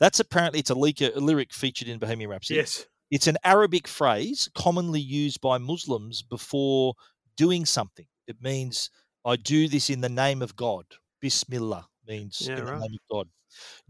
[0.00, 2.58] That's apparently it's a, lyric, a lyric featured in Bohemian Rhapsody.
[2.58, 2.86] Yes.
[3.10, 6.94] It's an Arabic phrase commonly used by Muslims before
[7.36, 8.06] doing something.
[8.26, 8.90] It means
[9.24, 10.84] I do this in the name of God.
[11.20, 13.28] Bismillah means Yeah, in the name of God.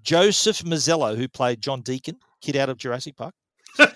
[0.03, 3.35] Joseph Mazzello, who played John Deacon, kid out of Jurassic Park,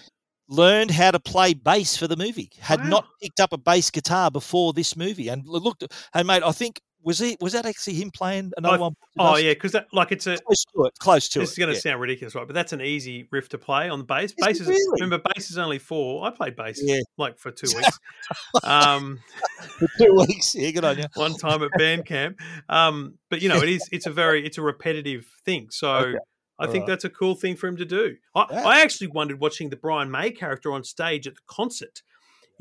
[0.48, 2.50] learned how to play bass for the movie.
[2.58, 5.28] Had not picked up a bass guitar before this movie.
[5.28, 7.36] And looked, hey mate, I think Was he?
[7.40, 8.94] Was that actually him playing another I- one?
[9.18, 10.98] Oh yeah, because that like it's a close to it.
[10.98, 11.52] Close to this it.
[11.52, 11.80] is going to yeah.
[11.80, 12.46] sound ridiculous, right?
[12.46, 14.34] But that's an easy riff to play on the bass.
[14.38, 14.80] Bass is really?
[15.00, 16.24] remember bass is only four.
[16.26, 17.00] I played bass Yeah.
[17.18, 17.98] like for two weeks.
[18.64, 19.20] um,
[19.78, 20.54] For two weeks.
[20.54, 21.04] Yeah, good on you.
[21.14, 22.38] one time at band camp.
[22.68, 25.68] Um, but you know, it is it's a very it's a repetitive thing.
[25.70, 26.18] So Okay.
[26.58, 26.86] I think Alright.
[26.88, 28.16] that's a cool thing for him to do.
[28.34, 28.62] I, Yeah.
[28.66, 32.02] I actually wondered watching the Brian May character on stage at the concert.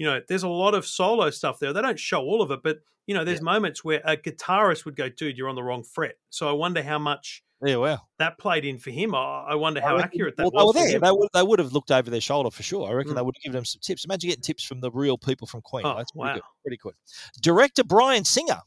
[0.02, 1.74] You know, there's a lot of solo stuff there.
[1.74, 4.96] They don't show all of it, but you know, there's moments where a guitarist would
[4.96, 8.08] go, "Dude, you're on the wrong fret." So I wonder how much Yeah, well.
[8.18, 9.14] that played in for him.
[9.14, 10.74] I, I wonder I how reckon- accurate that well, was.
[10.76, 11.00] They were there.
[11.02, 12.90] They would, they would have looked over their shoulder for sure.
[12.90, 13.16] I reckon Mm.
[13.18, 14.04] they would have given them some tips.
[14.06, 15.86] Imagine getting tips from the real people from Queen.
[15.86, 16.34] Oh, That's pretty wow.
[16.34, 16.44] good.
[16.64, 16.94] Pretty good.
[17.42, 18.62] Director Bryan Singer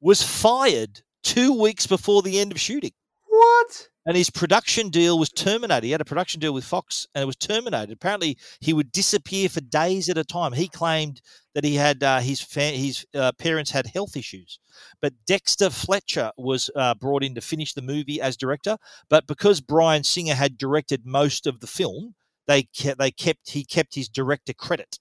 [0.00, 2.92] was fired two weeks before the end of shooting.
[3.28, 3.88] What?
[4.08, 5.84] And his production deal was terminated.
[5.84, 7.92] He had a production deal with Fox and it was terminated.
[7.92, 10.54] Apparently, he would disappear for days at a time.
[10.54, 11.20] He claimed
[11.54, 14.60] that he had uh, his fa- his uh, parents had health issues.
[15.02, 18.78] But Dexter Fletcher was uh, brought in to finish the movie as director.
[19.10, 22.14] But because Bryan Singer had directed most of the film,
[22.46, 24.98] they kept, they kept he kept his director credit.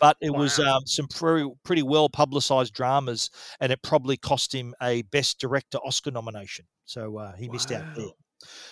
[0.00, 3.28] But it was um, some pretty, pretty well publicized dramas,
[3.58, 6.66] and it probably cost him a Best Director Oscar nomination.
[6.84, 8.06] So uh, he missed out there.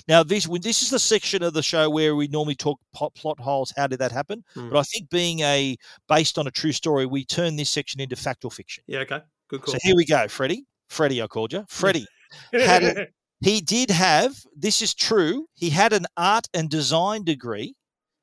[0.09, 3.15] Now, this when this is the section of the show where we normally talk plot,
[3.15, 3.73] plot holes.
[3.77, 4.45] How did that happen?
[4.55, 4.71] Hmm.
[4.71, 5.77] But I think being a
[6.09, 8.85] based on a true story, we turn this section into fact or fiction.
[8.87, 9.21] Yeah, okay.
[9.49, 9.75] Good call.
[9.75, 10.65] So here we go, Freddie.
[10.89, 11.65] Freddie, I called you.
[11.69, 12.07] Freddie
[12.53, 13.07] had a,
[13.41, 15.47] he did have this is true.
[15.55, 17.75] He had an art and design degree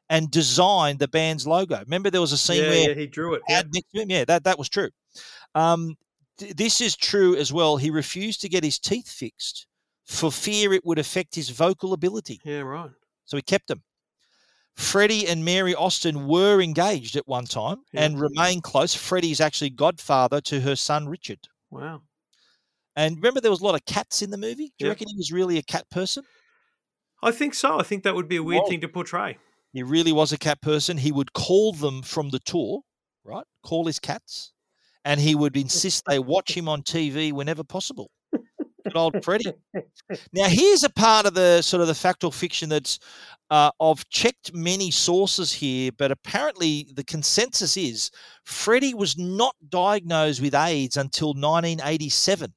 [0.09, 1.79] and designed the band's logo.
[1.79, 3.41] Remember, there was a scene yeah, where yeah, he drew it.
[3.47, 4.09] had next to him.
[4.09, 4.89] Yeah, that that was true.
[5.55, 5.95] Um,
[6.37, 7.77] th- this is true as well.
[7.77, 9.67] He refused to get his teeth fixed
[10.05, 12.39] for fear it would affect his vocal ability.
[12.43, 12.91] Yeah, right.
[13.25, 13.83] So he kept them.
[14.75, 18.03] Freddie and Mary Austin were engaged at one time Yeah.
[18.05, 18.95] and remain close.
[18.95, 21.39] Freddie's actually godfather to her son Richard.
[21.69, 22.01] Wow.
[22.95, 24.73] And remember, there was a lot of cats in the movie.
[24.77, 24.89] Do you Yeah.
[24.89, 26.23] reckon he was really a cat person?
[27.23, 27.79] I think so.
[27.79, 29.37] I think that would be a weird thing to portray.
[29.73, 30.97] He really was a cat person.
[30.97, 32.81] He would call them from the tour,
[33.23, 33.45] right?
[33.63, 34.51] Call his cats,
[35.05, 35.55] and he would
[35.95, 38.09] insist they watch him on TV whenever possible.
[38.83, 39.53] Good old Freddie.
[40.33, 42.99] Now, here's a part of the sort of the factual fiction that's
[43.49, 48.11] uh, I've checked many sources here, but apparently the consensus is
[48.45, 52.53] Freddie was not diagnosed with AIDS until 1987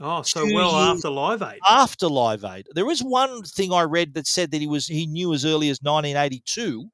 [0.00, 1.60] Oh, so well after Live Aid.
[1.68, 2.66] after Live Aid.
[2.74, 5.68] There is one thing I read that said that he was he knew as early
[5.68, 6.88] as 1982,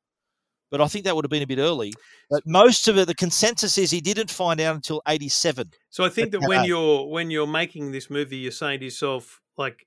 [0.71, 1.93] but I think that would have been a bit early.
[2.31, 5.71] But most of it, the consensus is he didn't find out until 87.
[5.91, 9.41] So I think that when you're when you're making this movie, you're saying to yourself
[9.57, 9.87] like,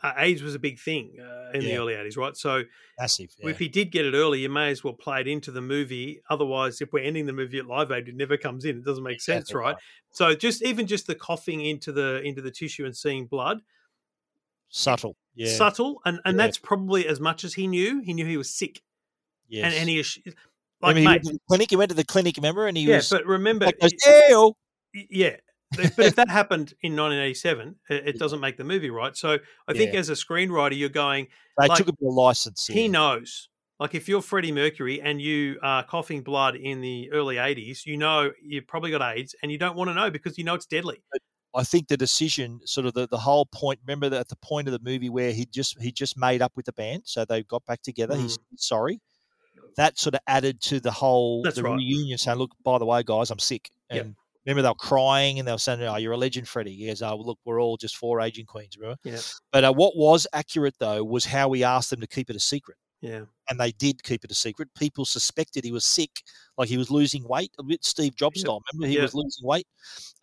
[0.00, 2.36] uh, AIDS was a big thing uh, in the early '80s, right?
[2.36, 2.62] So
[3.00, 3.30] Massive.
[3.38, 3.50] yeah.
[3.50, 6.20] if he did get it early, you may as well play it into the movie.
[6.30, 8.76] Otherwise, if we're ending the movie at Live Aid, it never comes in.
[8.76, 9.76] It doesn't make sense, Exactly right?
[10.12, 13.58] So just even just the coughing into the into the tissue and seeing blood,
[14.68, 15.16] Subtle.
[15.34, 15.50] Yeah.
[15.52, 16.44] subtle, and and Yeah.
[16.46, 18.00] that's probably as much as he knew.
[18.00, 18.82] He knew he was sick,
[19.48, 19.66] Yes.
[19.66, 20.18] and and he ass-
[20.82, 21.70] I like mean, he went to the clinic.
[21.70, 22.66] He went to the clinic, remember?
[22.66, 23.08] And he yeah, was.
[23.08, 24.52] but remember, like goes,
[25.10, 25.36] yeah.
[25.76, 29.14] But if that happened in 1987, it, doesn't make the movie, right?
[29.16, 30.00] So I think Yeah.
[30.00, 31.26] as a screenwriter, you're going.
[31.58, 32.66] They like, took a bit of license.
[32.66, 32.90] He yeah.
[32.90, 33.48] knows.
[33.80, 37.96] Like if you're Freddie Mercury and you are coughing blood in the early 80s, you
[37.96, 40.66] know you've probably got AIDS and you don't want to know because you know it's
[40.66, 41.00] deadly.
[41.54, 43.78] I think the decision, sort of the, the whole point.
[43.86, 46.52] Remember that at the point of the movie where he just he just made up
[46.56, 48.14] with the band, so they got back together.
[48.14, 48.22] Mm.
[48.22, 49.00] He's sorry.
[49.78, 51.76] That sort of added to the whole That's the right.
[51.76, 54.04] reunion, saying, "Look, by the way, guys, I'm sick." Yep.
[54.04, 56.86] And remember, they were crying and they were saying, "Oh, you're a legend, Freddie." He
[56.88, 58.98] goes, "Oh, look, we're all just four aging queens." Remember?
[59.04, 59.18] Yeah.
[59.52, 62.40] But uh, what was accurate though was how we asked them to keep it a
[62.40, 62.76] secret.
[63.00, 63.26] Yeah.
[63.48, 64.68] and they did keep it a secret.
[64.74, 66.10] People suspected he was sick,
[66.58, 68.44] like he was losing weight, a bit Steve Jobs Yep.
[68.44, 68.60] style.
[68.72, 69.02] Remember, he Yep.
[69.02, 69.68] was losing weight,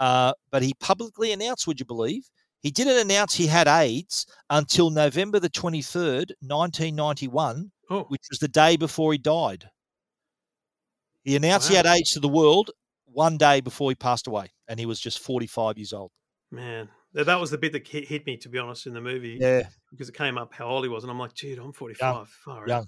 [0.01, 1.66] uh, but he publicly announced.
[1.68, 2.30] Would you believe?
[2.66, 8.05] He didn't announce he had AIDS until November the twenty third, nineteen ninety one, Oh.
[8.05, 9.70] which was the day before he died.
[11.24, 12.72] He announced he had AIDS to the world
[13.05, 16.09] one day before he passed away, and he was just forty five years old.
[16.49, 19.38] Man, that was the bit that hit, me, to be honest, in the movie.
[19.39, 19.68] Yeah.
[19.91, 21.03] Because it came up how old he was.
[21.03, 22.28] And I'm like, dude, I'm 45.
[22.30, 22.88] Far young.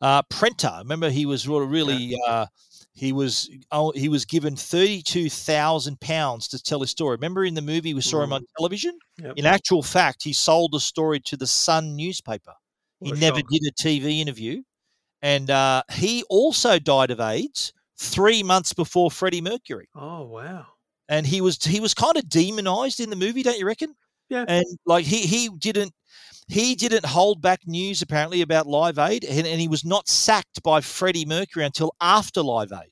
[0.00, 2.46] Uh, Prenter, remember he was really, uh,
[2.92, 7.16] he was oh, he was given thirty two thousand pounds to tell his story.
[7.16, 8.98] Remember in the movie we saw him on television.
[9.18, 9.34] Yep.
[9.36, 12.54] In actual fact, he sold the story to the Sun newspaper.
[13.00, 13.48] He What a never shock.
[13.50, 14.62] did a TV interview,
[15.22, 19.88] and uh, he also died of AIDS three months before Freddie Mercury.
[19.94, 20.66] Oh, wow.
[21.08, 23.94] And he was he was kind of demonized in the movie, don't you reckon?
[24.28, 24.44] Yeah.
[24.46, 25.92] And like he he didn't
[26.48, 30.62] he didn't hold back news apparently about Live Aid, and, and he was not sacked
[30.62, 32.90] by Freddie Mercury until after Live Aid.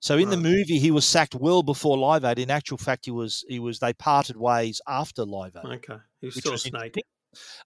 [0.00, 2.38] So in the movie, he was sacked well before Live Aid.
[2.38, 5.78] In actual fact, he was he was they parted ways after Live Aid.
[5.78, 7.02] Okay, he was still a was snake.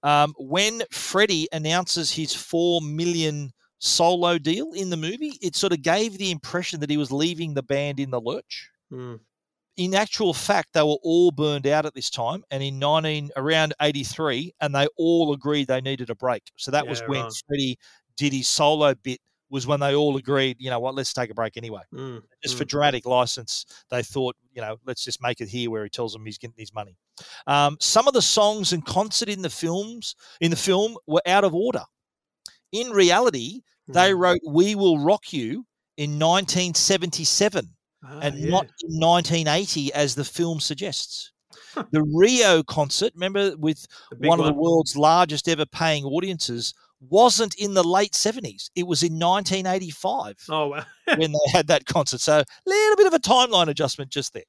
[0.03, 5.83] Um, when Freddie announces his four million solo deal in the movie, it sort of
[5.83, 8.71] gave the impression that he was leaving the band in the lurch.
[8.91, 9.21] Mm.
[9.77, 13.75] In actual fact, they were all burned out at this time, and in nineteen around
[13.81, 16.43] eighty three, and they all agreed they needed a break.
[16.57, 17.77] So that was when right.
[18.19, 19.21] Did his solo bit.
[19.49, 21.83] Was when they all agreed, you know what, let's take a break anyway.
[21.93, 22.59] Mm, Just mm.
[22.59, 26.15] for dramatic license, they thought, you know, let's just make it here where he tells
[26.15, 26.97] them he's getting his money.
[27.47, 31.45] Um, some of the songs and concert in the films in the film were out
[31.45, 31.85] of order.
[32.73, 33.61] In reality,
[33.91, 33.95] Mm.
[33.95, 35.67] they wrote "We Will Rock You"
[35.99, 37.69] in 1977
[38.05, 38.51] Ah, and yeah.
[38.51, 41.31] not in 1980 as the film suggests.
[41.91, 43.87] The Rio concert, remember, with
[44.19, 46.75] big one of the world's largest ever paying audiences,
[47.09, 48.71] wasn't in the late 70s.
[48.77, 50.85] It was in 1985 Oh wow.
[51.17, 52.21] when they had that concert.
[52.21, 54.43] So a little bit of a timeline adjustment just there.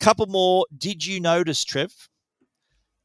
[0.00, 0.66] Couple more.
[0.78, 1.92] Did you notice, Trev?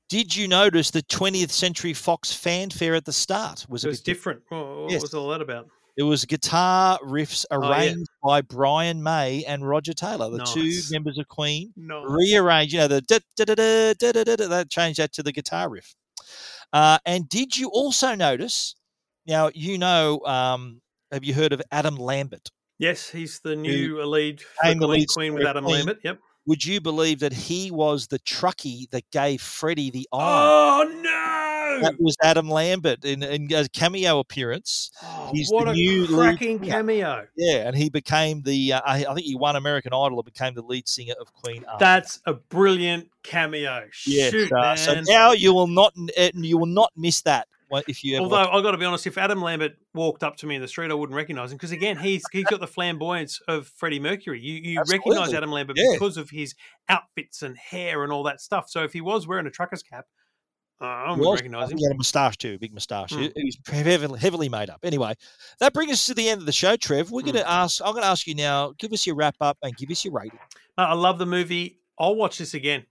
[0.10, 4.02] Did you notice the 20th Century Fox fanfare at the start was It a was
[4.02, 4.42] different.
[4.50, 5.02] What, what Yes.
[5.02, 5.68] was all that about?
[5.98, 8.40] It was guitar riffs arranged oh, yeah.
[8.40, 10.54] by Brian May and Roger Taylor, the nice.
[10.54, 12.06] two members of Queen, nice.
[12.08, 14.48] Rearrange, You know, the da da da da da da da.
[14.48, 15.96] That changed that to the guitar riff.
[16.72, 18.76] Uh, and did you also notice?
[19.26, 20.22] Now you know.
[20.26, 20.82] Um,
[21.12, 22.50] have you heard of Adam Lambert?
[22.80, 25.78] Yes, he's the new lead, the lead Queen with Adam Queen.
[25.78, 26.00] Lambert.
[26.04, 26.20] Yep.
[26.46, 30.24] Would you believe that he was the truckie that gave Freddie the iron?
[30.24, 31.47] Oh no!
[31.82, 34.92] That was Adam Lambert in, in a cameo appearance.
[35.32, 37.28] He's Oh, what the a new cracking cameo!
[37.36, 38.74] Yeah, and he became the.
[38.74, 41.64] Uh, I I think he won American Idol and became the lead singer of Queen.
[41.68, 43.86] after That's a brilliant cameo.
[44.06, 44.78] Yes, Shoot, uh, man.
[44.78, 47.48] so now you will not uh, you will not miss that
[47.88, 48.24] if you ever.
[48.24, 50.68] Although I've got to be honest, if Adam Lambert walked up to me in the
[50.70, 54.40] street, I wouldn't recognise him because again, he's he's got the flamboyance of Freddie Mercury.
[54.40, 55.92] You you recognise Adam Lambert Yeah.
[55.94, 56.56] because of his
[56.90, 58.70] outfits and hair and all that stuff.
[58.70, 60.06] So if he was wearing a trucker's cap,
[60.80, 61.78] uh, I He wouldn't was- recognise I him.
[61.78, 63.12] He had a moustache too, a big moustache.
[63.14, 63.22] Hmm.
[63.36, 64.80] He, was heavily, heavily made up.
[64.84, 65.14] Anyway,
[65.60, 67.12] that brings us to the end of the show, Trev.
[67.12, 67.42] We're going Hmm.
[67.42, 67.82] to ask.
[67.84, 68.74] I'm going to ask you now.
[68.78, 70.40] Give us your wrap up and give us your rating.
[70.78, 71.80] I love the movie.
[71.98, 72.86] I'll watch this again.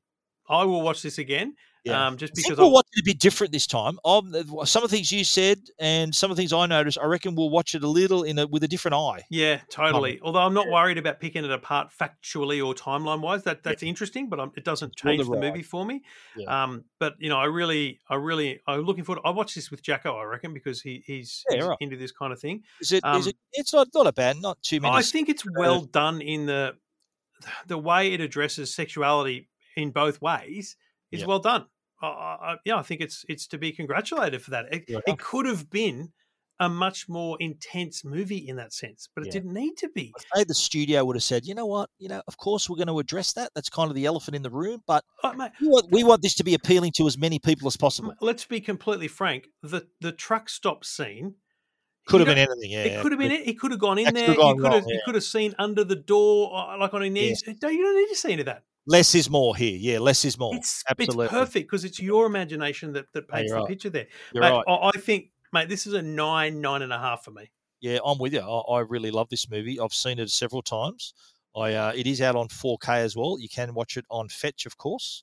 [0.49, 1.55] I will watch this again.
[1.87, 2.07] Yeah.
[2.07, 3.99] Um, just I think because we'll I- watch it a bit different this time.
[4.05, 4.35] Um,
[4.65, 7.35] some of the things you said and some of the things I noticed, I reckon
[7.35, 9.23] we'll watch it a little in a with a different eye.
[9.31, 10.19] Yeah, totally.
[10.23, 13.45] Although I'm not worried about picking it apart factually or timeline wise.
[13.45, 15.41] That that's interesting, but um, it doesn't on the change the, ride.
[15.43, 16.03] movie for me.
[16.37, 16.65] Yeah.
[16.65, 19.23] Um, but you know, I really, I really, I'm looking forward.
[19.25, 21.79] I watch this with Jacko, I reckon, because he he's, Yeah, he's right.
[21.81, 22.63] into this kind of thing.
[22.81, 22.97] Is it?
[22.97, 23.37] Is Um, it?
[23.53, 24.95] It's not not a bad, not too many.
[24.95, 26.75] I think it's well done in the
[27.67, 30.75] the way it addresses sexuality in both ways
[31.13, 31.27] is Yeah.
[31.27, 31.67] well done.
[32.03, 34.67] I, I, I- yeah, I think it's it's to be congratulated for that.
[34.73, 34.99] It, Yeah.
[35.07, 36.13] it could have been
[36.59, 39.33] a much more intense movie in that sense, but it Yeah.
[39.33, 40.15] didn't need to be.
[40.35, 42.87] Say the studio would have said, you know what, you know, of course we're going
[42.89, 43.51] to address that.
[43.55, 46.23] That's kind of the elephant in the room, but Oh, mate, we want, we want
[46.23, 48.15] this to be appealing to as many people as possible.
[48.23, 49.49] let's be completely frank.
[49.63, 51.35] The the truck stop scene
[52.07, 52.71] Could have been anything.
[52.71, 53.33] Yeah, it could have been.
[53.33, 53.45] it.
[53.45, 54.31] He could have gone in there.
[54.31, 54.85] You could have.
[54.87, 55.01] You yeah.
[55.05, 57.43] could have seen under the door, uh, like on his knees.
[57.63, 58.63] No, you don't need to see any of that.
[58.87, 59.77] Less is more here.
[59.77, 60.55] Yeah, less is more.
[60.55, 61.27] It's Absolutely.
[61.27, 63.69] it's perfect because it's your imagination that that paints the right.
[63.69, 64.07] picture there.
[64.33, 64.65] You're Mate, right.
[64.69, 67.51] I, I think, mate, this is a nine, nine and a half for me.
[67.81, 68.41] Yeah, I'm with you.
[68.41, 69.81] I, I really love this movie.
[69.81, 71.15] I've seen it several times.
[71.57, 73.39] I uh, it is out on 4K as well.
[73.41, 75.23] You can watch it on Fetch, of course,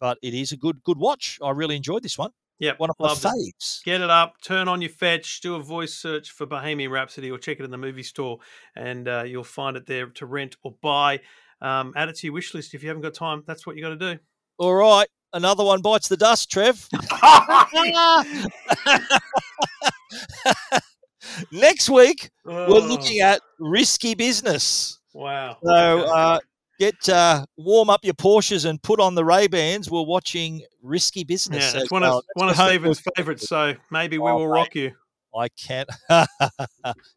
[0.00, 1.38] but it is a good good watch.
[1.42, 2.30] I really enjoyed this one.
[2.62, 3.80] Yep, one of my loved it.
[3.84, 7.36] Get it up, turn on your fetch, do a voice search for Bohemian Rhapsody, or
[7.36, 8.38] check it in the movie store,
[8.76, 11.20] and uh, you'll find it there to rent or buy.
[11.62, 13.42] Um, add it to your wish list if you haven't got time.
[13.46, 14.18] That's what you got to do.
[14.58, 16.86] All right, another one bites the dust, Trev.
[21.52, 22.78] Next week, we're Oh.
[22.78, 24.98] looking at risky business.
[25.14, 25.56] Wow.
[25.62, 25.70] So
[26.04, 26.38] uh,
[26.80, 29.90] get uh, warm up your Porsches and put on the Ray Bans.
[29.90, 31.72] We're watching Risky Business.
[31.72, 33.48] Yeah, as it's one of That's one of good Stephen's favourites.
[33.48, 34.52] So maybe we Oh, will mate.
[34.52, 34.92] rock you.
[35.34, 35.88] I can't.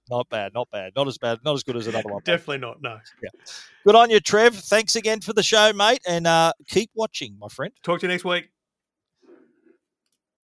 [0.10, 2.18] not bad, not bad, not as bad, not as good as another one.
[2.18, 2.26] mate.
[2.26, 2.82] Definitely not.
[2.82, 3.00] No.
[3.22, 3.30] Yeah.
[3.86, 4.56] Good on you, Trev.
[4.56, 7.74] Thanks again for the show, mate, and uh, keep watching, my friend.
[7.84, 8.50] Talk to you next week.